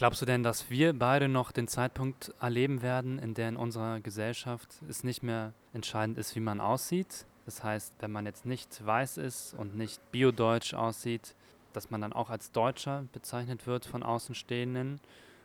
[0.00, 4.00] Glaubst du denn, dass wir beide noch den Zeitpunkt erleben werden, in der in unserer
[4.00, 7.26] Gesellschaft es nicht mehr entscheidend ist, wie man aussieht?
[7.44, 11.36] Das heißt, wenn man jetzt nicht weiß ist und nicht biodeutsch aussieht,
[11.74, 15.02] dass man dann auch als Deutscher bezeichnet wird von Außenstehenden?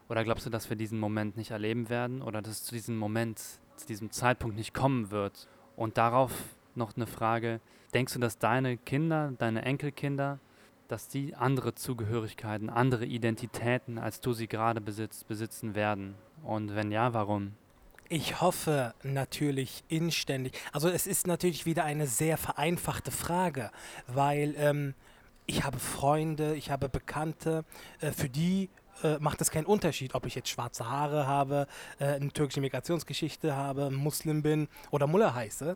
[0.08, 2.96] Oder glaubst du, dass wir diesen Moment nicht erleben werden oder dass es zu diesem
[2.96, 3.42] Moment,
[3.76, 5.50] zu diesem Zeitpunkt nicht kommen wird?
[5.76, 6.32] Und darauf
[6.76, 7.60] noch eine Frage,
[7.94, 10.40] denkst du, dass deine Kinder, deine Enkelkinder,
[10.88, 16.16] dass die andere Zugehörigkeiten, andere Identitäten, als du sie gerade besitzt, besitzen werden?
[16.44, 17.54] Und wenn ja, warum?
[18.08, 20.54] Ich hoffe natürlich inständig.
[20.72, 23.72] Also es ist natürlich wieder eine sehr vereinfachte Frage,
[24.08, 24.94] weil ähm,
[25.48, 27.66] ich habe Freunde, ich habe Bekannte,
[28.02, 28.70] äh, für die
[29.04, 31.68] äh, macht es keinen Unterschied, ob ich jetzt schwarze Haare habe,
[32.00, 35.76] äh, eine türkische Migrationsgeschichte habe, Muslim bin oder Mullah heiße.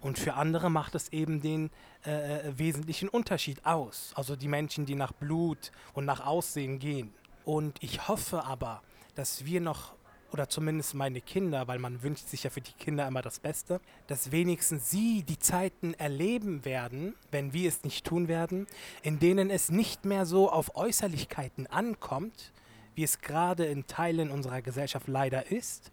[0.00, 1.70] Und für andere macht es eben den
[2.06, 4.12] äh, äh, wesentlichen Unterschied aus.
[4.14, 7.12] Also die Menschen, die nach Blut und nach Aussehen gehen.
[7.44, 8.82] Und ich hoffe aber,
[9.14, 9.94] dass wir noch
[10.32, 13.80] oder zumindest meine Kinder, weil man wünscht sich ja für die Kinder immer das Beste,
[14.06, 18.66] dass wenigstens sie die Zeiten erleben werden, wenn wir es nicht tun werden,
[19.02, 22.52] in denen es nicht mehr so auf Äußerlichkeiten ankommt,
[22.94, 25.92] wie es gerade in Teilen unserer Gesellschaft leider ist,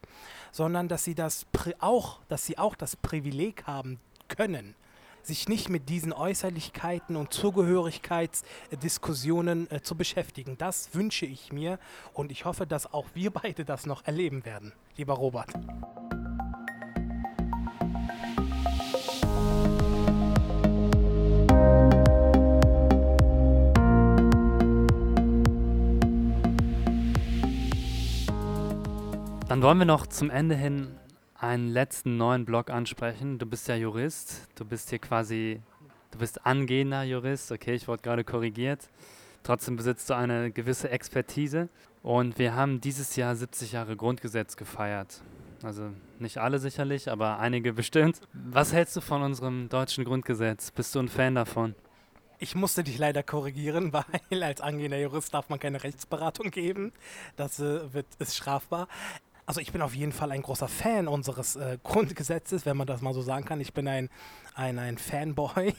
[0.51, 1.45] sondern dass sie das
[1.79, 4.75] auch, dass sie auch das Privileg haben können,
[5.23, 10.55] sich nicht mit diesen Äußerlichkeiten und Zugehörigkeitsdiskussionen äh, zu beschäftigen.
[10.57, 11.79] Das wünsche ich mir
[12.13, 15.49] und ich hoffe, dass auch wir beide das noch erleben werden, lieber Robert.
[29.47, 30.97] Dann wollen wir noch zum Ende hin
[31.43, 33.37] einen letzten neuen Blog ansprechen.
[33.37, 35.61] Du bist ja Jurist, du bist hier quasi,
[36.11, 38.89] du bist angehender Jurist, okay, ich wurde gerade korrigiert.
[39.43, 41.67] Trotzdem besitzt du eine gewisse Expertise
[42.01, 45.21] und wir haben dieses Jahr 70 Jahre Grundgesetz gefeiert.
[45.63, 48.21] Also nicht alle sicherlich, aber einige bestimmt.
[48.31, 50.71] Was hältst du von unserem deutschen Grundgesetz?
[50.71, 51.75] Bist du ein Fan davon?
[52.39, 53.91] Ich musste dich leider korrigieren,
[54.29, 56.93] weil als angehender Jurist darf man keine Rechtsberatung geben.
[57.35, 58.87] Das äh, wird, ist strafbar.
[59.45, 63.01] Also ich bin auf jeden Fall ein großer Fan unseres äh, Grundgesetzes, wenn man das
[63.01, 63.59] mal so sagen kann.
[63.59, 64.09] Ich bin ein,
[64.55, 65.73] ein, ein Fanboy.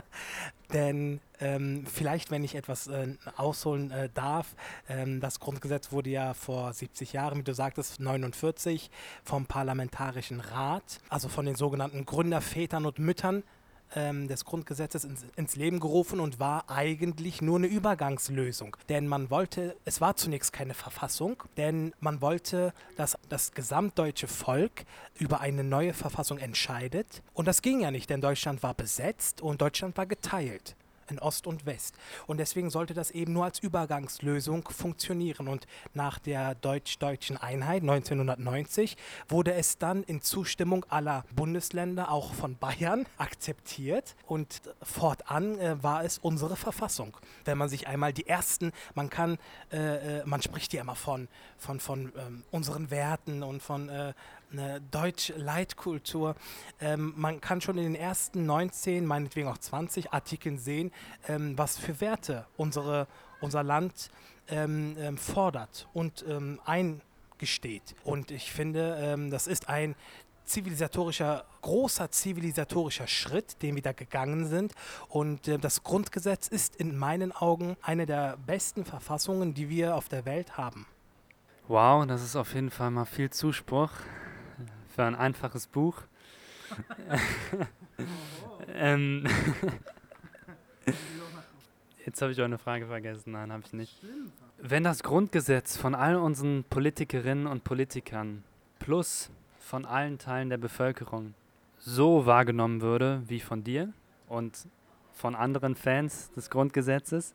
[0.72, 4.56] Denn ähm, vielleicht, wenn ich etwas äh, ausholen äh, darf,
[4.88, 8.90] ähm, das Grundgesetz wurde ja vor 70 Jahren, wie du sagtest, 49
[9.22, 13.44] vom Parlamentarischen Rat, also von den sogenannten Gründervätern und Müttern
[13.94, 18.76] ähm, des Grundgesetzes ins, ins, Leben gerufen und war eigentlich nur eine Übergangslösung.
[18.88, 24.84] Denn man wollte, es war zunächst keine Verfassung, denn man wollte, dass das gesamtdeutsche Volk
[25.14, 27.22] über eine neue Verfassung entscheidet.
[27.34, 30.76] Und das ging ja nicht, denn Deutschland war besetzt und Deutschland war geteilt
[31.10, 31.96] in Ost und West.
[32.26, 35.48] Und deswegen sollte das eben nur als Übergangslösung funktionieren.
[35.48, 38.96] Und nach der deutsch-deutschen Einheit 1990
[39.28, 44.16] wurde es dann in Zustimmung aller Bundesländer, auch von Bayern, akzeptiert.
[44.26, 47.16] Und fortan äh, war es unsere Verfassung.
[47.44, 49.38] Wenn man sich einmal die ersten, man kann,
[49.72, 51.28] äh, äh man spricht ja immer von,
[51.58, 54.12] von, von ähm, unseren Werten und von äh,
[54.52, 56.34] eine Deutsch-Leitkultur.
[56.80, 60.92] Ähm, man kann schon in den ersten 19, meinetwegen auch 20 Artikeln sehen,
[61.28, 63.06] ähm, was für Werte unsere,
[63.40, 64.10] unser Land
[64.48, 67.94] ähm, ähm fordert und ähm, eingesteht.
[68.04, 69.94] Und ich finde, ähm, das ist ein
[70.44, 74.72] zivilisatorischer, großer zivilisatorischer Schritt, den wir da gegangen sind.
[75.08, 80.08] Und äh, das Grundgesetz ist in meinen Augen eine der besten Verfassungen, die wir auf
[80.08, 80.86] der Welt haben.
[81.68, 83.90] Wow, das ist auf jeden Fall mal viel Zuspruch
[84.96, 86.02] für ein einfaches Buch.
[88.74, 89.26] ähm,
[92.06, 93.32] Jetzt habe ich eine Frage vergessen.
[93.32, 93.94] Nein, habe ich nicht.
[94.58, 98.42] Wenn das Grundgesetz von all unseren Politikerinnen und Politikern
[98.78, 101.34] plus von allen Teilen der Bevölkerung
[101.78, 103.92] so wahrgenommen würde wie von dir
[104.28, 104.66] und
[105.12, 107.34] von anderen Fans des Grundgesetzes,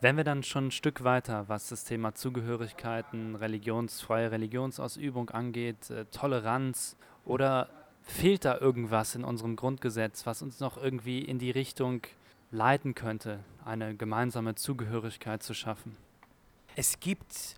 [0.00, 6.06] wären wir dann schon ein Stück weiter, was das Thema Zugehörigkeiten, religionsfreie Religionsausübung angeht, äh,
[6.06, 7.68] Toleranz oder
[8.02, 12.02] fehlt da irgendwas in unserem Grundgesetz, was uns noch irgendwie in die Richtung
[12.50, 15.96] leiten könnte, eine gemeinsame Zugehörigkeit zu schaffen?
[16.76, 17.56] Es gibt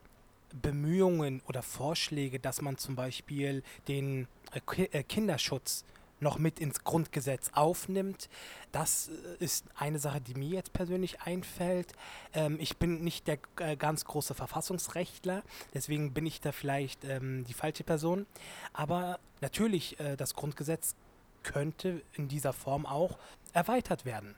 [0.60, 5.84] Bemühungen oder Vorschläge, dass man zum Beispiel den äh, Kinderschutz
[6.22, 8.28] noch mit ins Grundgesetz aufnimmt.
[8.70, 11.92] Das äh, ist eine Sache, die mir jetzt persönlich einfällt.
[12.32, 13.38] Ähm, ich bin nicht der
[13.76, 15.42] ganz große Verfassungsrechtler,
[15.74, 18.26] deswegen bin ich da vielleicht ähm, die falsche Person.
[18.72, 20.94] Aber natürlich, das Grundgesetz
[21.42, 23.18] könnte in dieser Form auch
[23.52, 24.34] erweitert werden.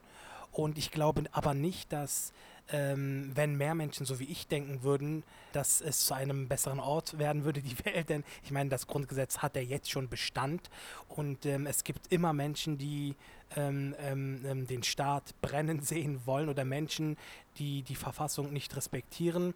[0.53, 2.33] Und ich glaube aber nicht, dass
[2.73, 7.19] ähm, wenn mehr Menschen so wie ich denken würden, dass es zu einem besseren Ort
[7.19, 8.09] werden würde, die Welt.
[8.09, 10.71] Denn ich meine, das Grundgesetz hat ja jetzt schon Bestand
[11.09, 13.15] und ähm, es gibt immer Menschen, die
[13.57, 17.17] ähm, ähm, ähm den Staat brennen sehen wollen oder Menschen,
[17.59, 19.55] die die Verfassung nicht respektieren.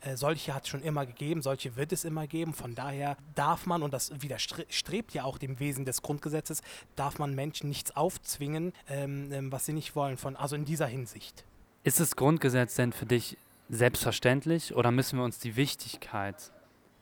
[0.00, 2.52] Äh, solche hat es schon immer gegeben, solche wird es immer geben.
[2.52, 6.62] Von daher darf man, und das widerstrebt ja auch dem Wesen des Grundgesetzes,
[6.96, 10.18] darf man Menschen nichts aufzwingen, ähm, was sie nicht wollen.
[10.18, 11.44] Von, also in dieser Hinsicht.
[11.88, 13.38] Ist das Grundgesetz denn für dich
[13.70, 16.52] selbstverständlich oder müssen wir uns die Wichtigkeit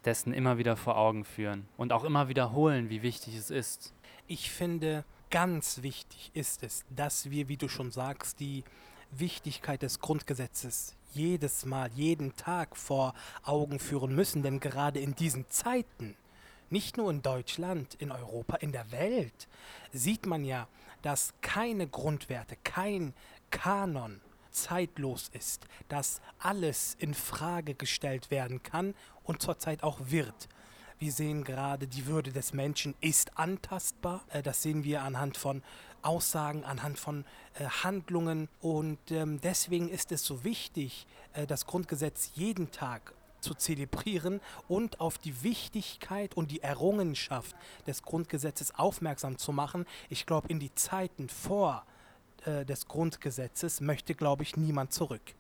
[0.05, 3.93] dessen immer wieder vor Augen führen und auch immer wiederholen, wie wichtig es ist?
[4.29, 8.63] Ich finde, ganz wichtig ist es, dass wir, wie du schon sagst, die
[9.11, 13.13] Wichtigkeit des Grundgesetzes jedes Mal, jeden Tag vor
[13.43, 16.15] Augen führen müssen, denn gerade in diesen Zeiten,
[16.71, 19.49] nicht nur in Deutschland, in Europa, in der Welt,
[19.93, 20.69] sieht man ja,
[21.03, 23.15] dass keine Grundwerte, kein
[23.51, 24.21] Kanon
[24.57, 28.95] zeitlos ist, dass alles in Frage gestellt werden kann
[29.25, 30.49] und zurzeit auch wird.
[30.99, 34.25] Wir sehen gerade, die Würde des Menschen ist antastbar.
[34.31, 35.63] Äh, das sehen wir anhand von
[36.01, 38.49] Aussagen, anhand von äh, Handlungen.
[38.61, 45.01] Und ähm, deswegen ist es so wichtig, äh, das Grundgesetz jeden Tag zu zelebrieren und
[45.01, 47.55] auf die Wichtigkeit und die Errungenschaft
[47.87, 49.85] des Grundgesetzes aufmerksam zu machen.
[50.09, 51.85] Ich glaube, in die Zeiten vor
[52.47, 55.35] äh, des Grundgesetzes möchte, glaube ich, niemand zurück.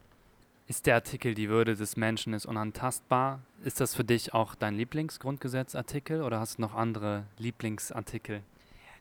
[0.68, 3.40] Ist der Artikel Die Würde des Menschen ist unantastbar?
[3.64, 8.42] Ist das für dich auch dein Lieblingsgrundgesetzartikel oder hast du noch andere Lieblingsartikel?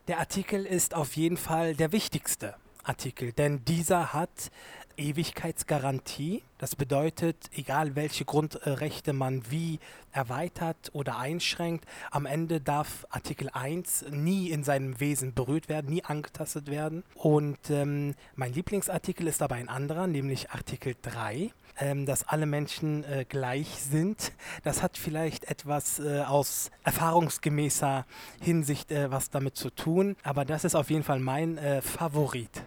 [0.07, 4.51] Der Artikel ist auf jeden Fall der wichtigste Artikel, denn dieser hat
[4.97, 6.43] Ewigkeitsgarantie.
[6.57, 9.79] Das bedeutet, egal welche Grundrechte man wie
[10.11, 16.03] erweitert oder einschränkt, am Ende darf Artikel 1 nie in seinem Wesen berührt werden, nie
[16.03, 17.03] angetastet werden.
[17.15, 23.03] Und ähm, mein Lieblingsartikel ist aber ein anderer, nämlich Artikel 3, ähm, dass alle Menschen
[23.03, 24.31] äh, gleich sind.
[24.63, 28.05] Das hat vielleicht etwas äh, aus erfahrungsgemäßer
[28.41, 32.63] Hinsicht äh, was damit zu tun, aber das ist auf jeden Fall mein äh, Favorit.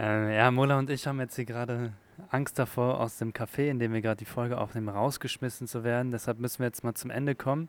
[0.00, 1.92] Äh, ja, Mola und ich haben jetzt hier gerade
[2.30, 6.10] Angst davor, aus dem Café, in dem wir gerade die Folge aufnehmen, rausgeschmissen zu werden.
[6.10, 7.68] Deshalb müssen wir jetzt mal zum Ende kommen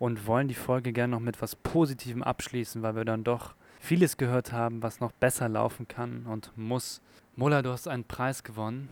[0.00, 4.16] und wollen die Folge gerne noch mit was Positivem abschließen, weil wir dann doch vieles
[4.16, 7.00] gehört haben, was noch besser laufen kann und muss.
[7.36, 8.88] Mola, du hast einen Preis gewonnen,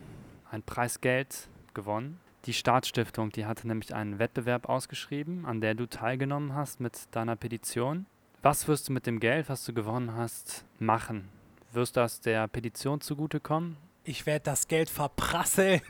[0.49, 2.21] ein Preisgeld gewonnen.
[2.45, 7.35] Die Staatsstiftung, die hatte nämlich einen Wettbewerb ausgeschrieben, an der du teilgenommen hast mit deiner
[7.35, 8.05] Petition.
[8.41, 11.27] Was wirst du mit dem Geld, was du gewonnen hast, machen?
[11.73, 13.77] Wirst das der Petition zugutekommen?
[14.03, 15.81] Ich werde das Geld verprasseln.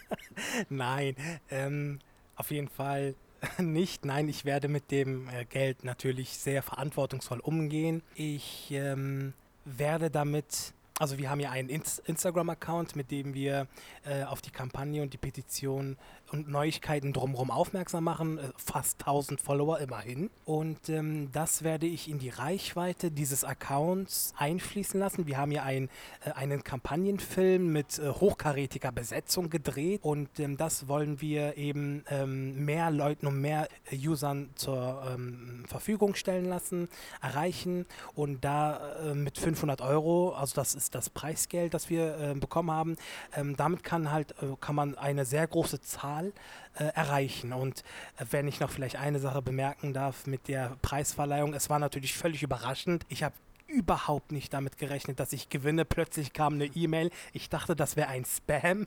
[0.68, 1.16] Nein,
[1.50, 1.98] ähm,
[2.36, 3.14] auf jeden Fall
[3.58, 4.04] nicht.
[4.04, 8.02] Nein, ich werde mit dem äh, Geld natürlich sehr verantwortungsvoll umgehen.
[8.14, 9.32] Ich ähm,
[9.64, 13.66] werde damit Also wir haben ja einen Instagram-Account, mit dem wir
[14.04, 15.96] äh, auf die Kampagne und die Petition
[16.32, 18.38] und Neuigkeiten drumherum aufmerksam machen.
[18.38, 20.30] Äh, fast 1000 Follower immerhin.
[20.44, 25.26] Und ähm, das werde ich in die Reichweite dieses Accounts einfließen lassen.
[25.26, 25.88] Wir haben ja ein,
[26.24, 32.64] äh, einen Kampagnenfilm mit äh, hochkarätiger Besetzung gedreht und ähm, das wollen wir eben ähm,
[32.64, 36.88] mehr Leuten und mehr äh, Usern zur ähm, Verfügung stellen lassen,
[37.20, 42.34] erreichen und da äh, mit 500 Euro, also das ist das Preisgeld, das wir äh,
[42.34, 42.96] bekommen haben.
[43.36, 47.52] Ähm, damit kann halt kann man eine sehr große Zahl äh, erreichen.
[47.52, 47.80] Und
[48.18, 52.14] äh, wenn ich noch vielleicht eine Sache bemerken darf mit der Preisverleihung, es war natürlich
[52.14, 53.04] völlig überraschend.
[53.08, 53.34] Ich habe
[53.70, 55.84] überhaupt nicht damit gerechnet, dass ich gewinne.
[55.84, 57.10] Plötzlich kam eine E-Mail.
[57.32, 58.86] Ich dachte, das wäre ein Spam.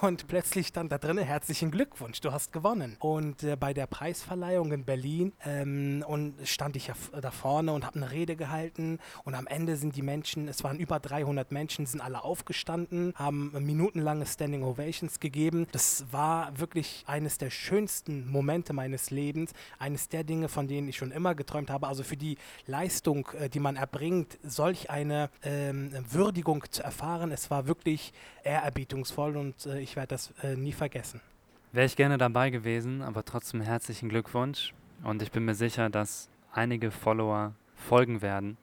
[0.00, 2.96] Und plötzlich stand da drin, herzlichen Glückwunsch, du hast gewonnen.
[3.00, 7.96] Und äh, bei der Preisverleihung in Berlin ähm, und stand ich da vorne und habe
[7.96, 8.98] eine Rede gehalten.
[9.24, 13.52] Und am Ende sind die Menschen, es waren über 300 Menschen, sind alle aufgestanden, haben
[13.58, 15.66] minutenlange Standing Ovations gegeben.
[15.72, 19.52] Das war wirklich eines der schönsten Momente meines Lebens.
[19.78, 21.88] Eines der Dinge, von denen ich schon immer geträumt habe.
[21.88, 27.32] Also für die Leistung, äh, die man erbringt, bringt, solch eine ähm, Würdigung zu erfahren.
[27.32, 28.12] Es war wirklich
[28.44, 31.20] ehrerbietungsvoll und äh, ich werde das äh, nie vergessen.
[31.72, 36.28] Wäre ich gerne dabei gewesen, aber trotzdem herzlichen Glückwunsch und ich bin mir sicher, dass
[36.52, 38.58] einige Follower folgen werden.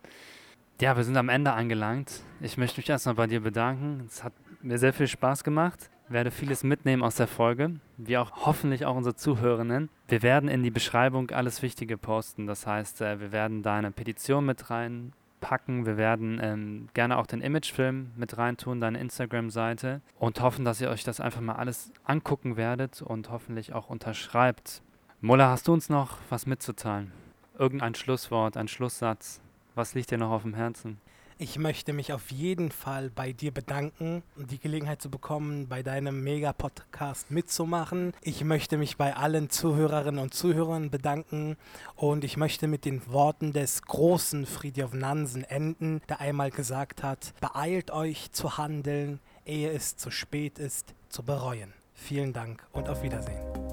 [0.79, 2.21] Ja, wir sind am Ende angelangt.
[2.39, 4.03] Ich möchte mich erstmal bei dir bedanken.
[4.07, 5.89] Es hat mir sehr viel Spaß gemacht.
[6.07, 9.89] Werde vieles mitnehmen aus der Folge, wie auch hoffentlich auch unsere Zuhörenden.
[10.07, 12.47] Wir werden in die Beschreibung alles Wichtige posten.
[12.47, 15.85] Das heißt, äh, wir werden deine Petition mit rein packen.
[15.85, 20.89] Wir werden ähm, gerne auch den Imagefilm mit reintun, deine Instagram-Seite und hoffen, dass ihr
[20.89, 24.81] euch das einfach mal alles angucken werdet und hoffentlich auch unterschreibt.
[25.21, 27.11] Mulla, hast du uns noch was mitzuteilen?
[27.57, 29.41] Irgendein Schlusswort, ein Schlusssatz?
[29.75, 30.99] Was liegt dir noch auf dem Herzen?
[31.41, 36.21] Ich möchte mich auf jeden Fall bei dir bedanken die Gelegenheit zu bekommen, bei deinem
[36.21, 38.11] Mega-Podcast mitzumachen.
[38.21, 41.55] Ich möchte mich bei allen Zuhörerinnen und Zuhörern bedanken
[41.95, 47.33] und ich möchte mit den Worten des großen Friedhof Nansen enden, der einmal gesagt hat,
[47.39, 51.73] beeilt euch zu handeln, ehe es zu spät ist, zu bereuen.
[51.93, 53.68] Vielen Dank und auf Wiedersehen.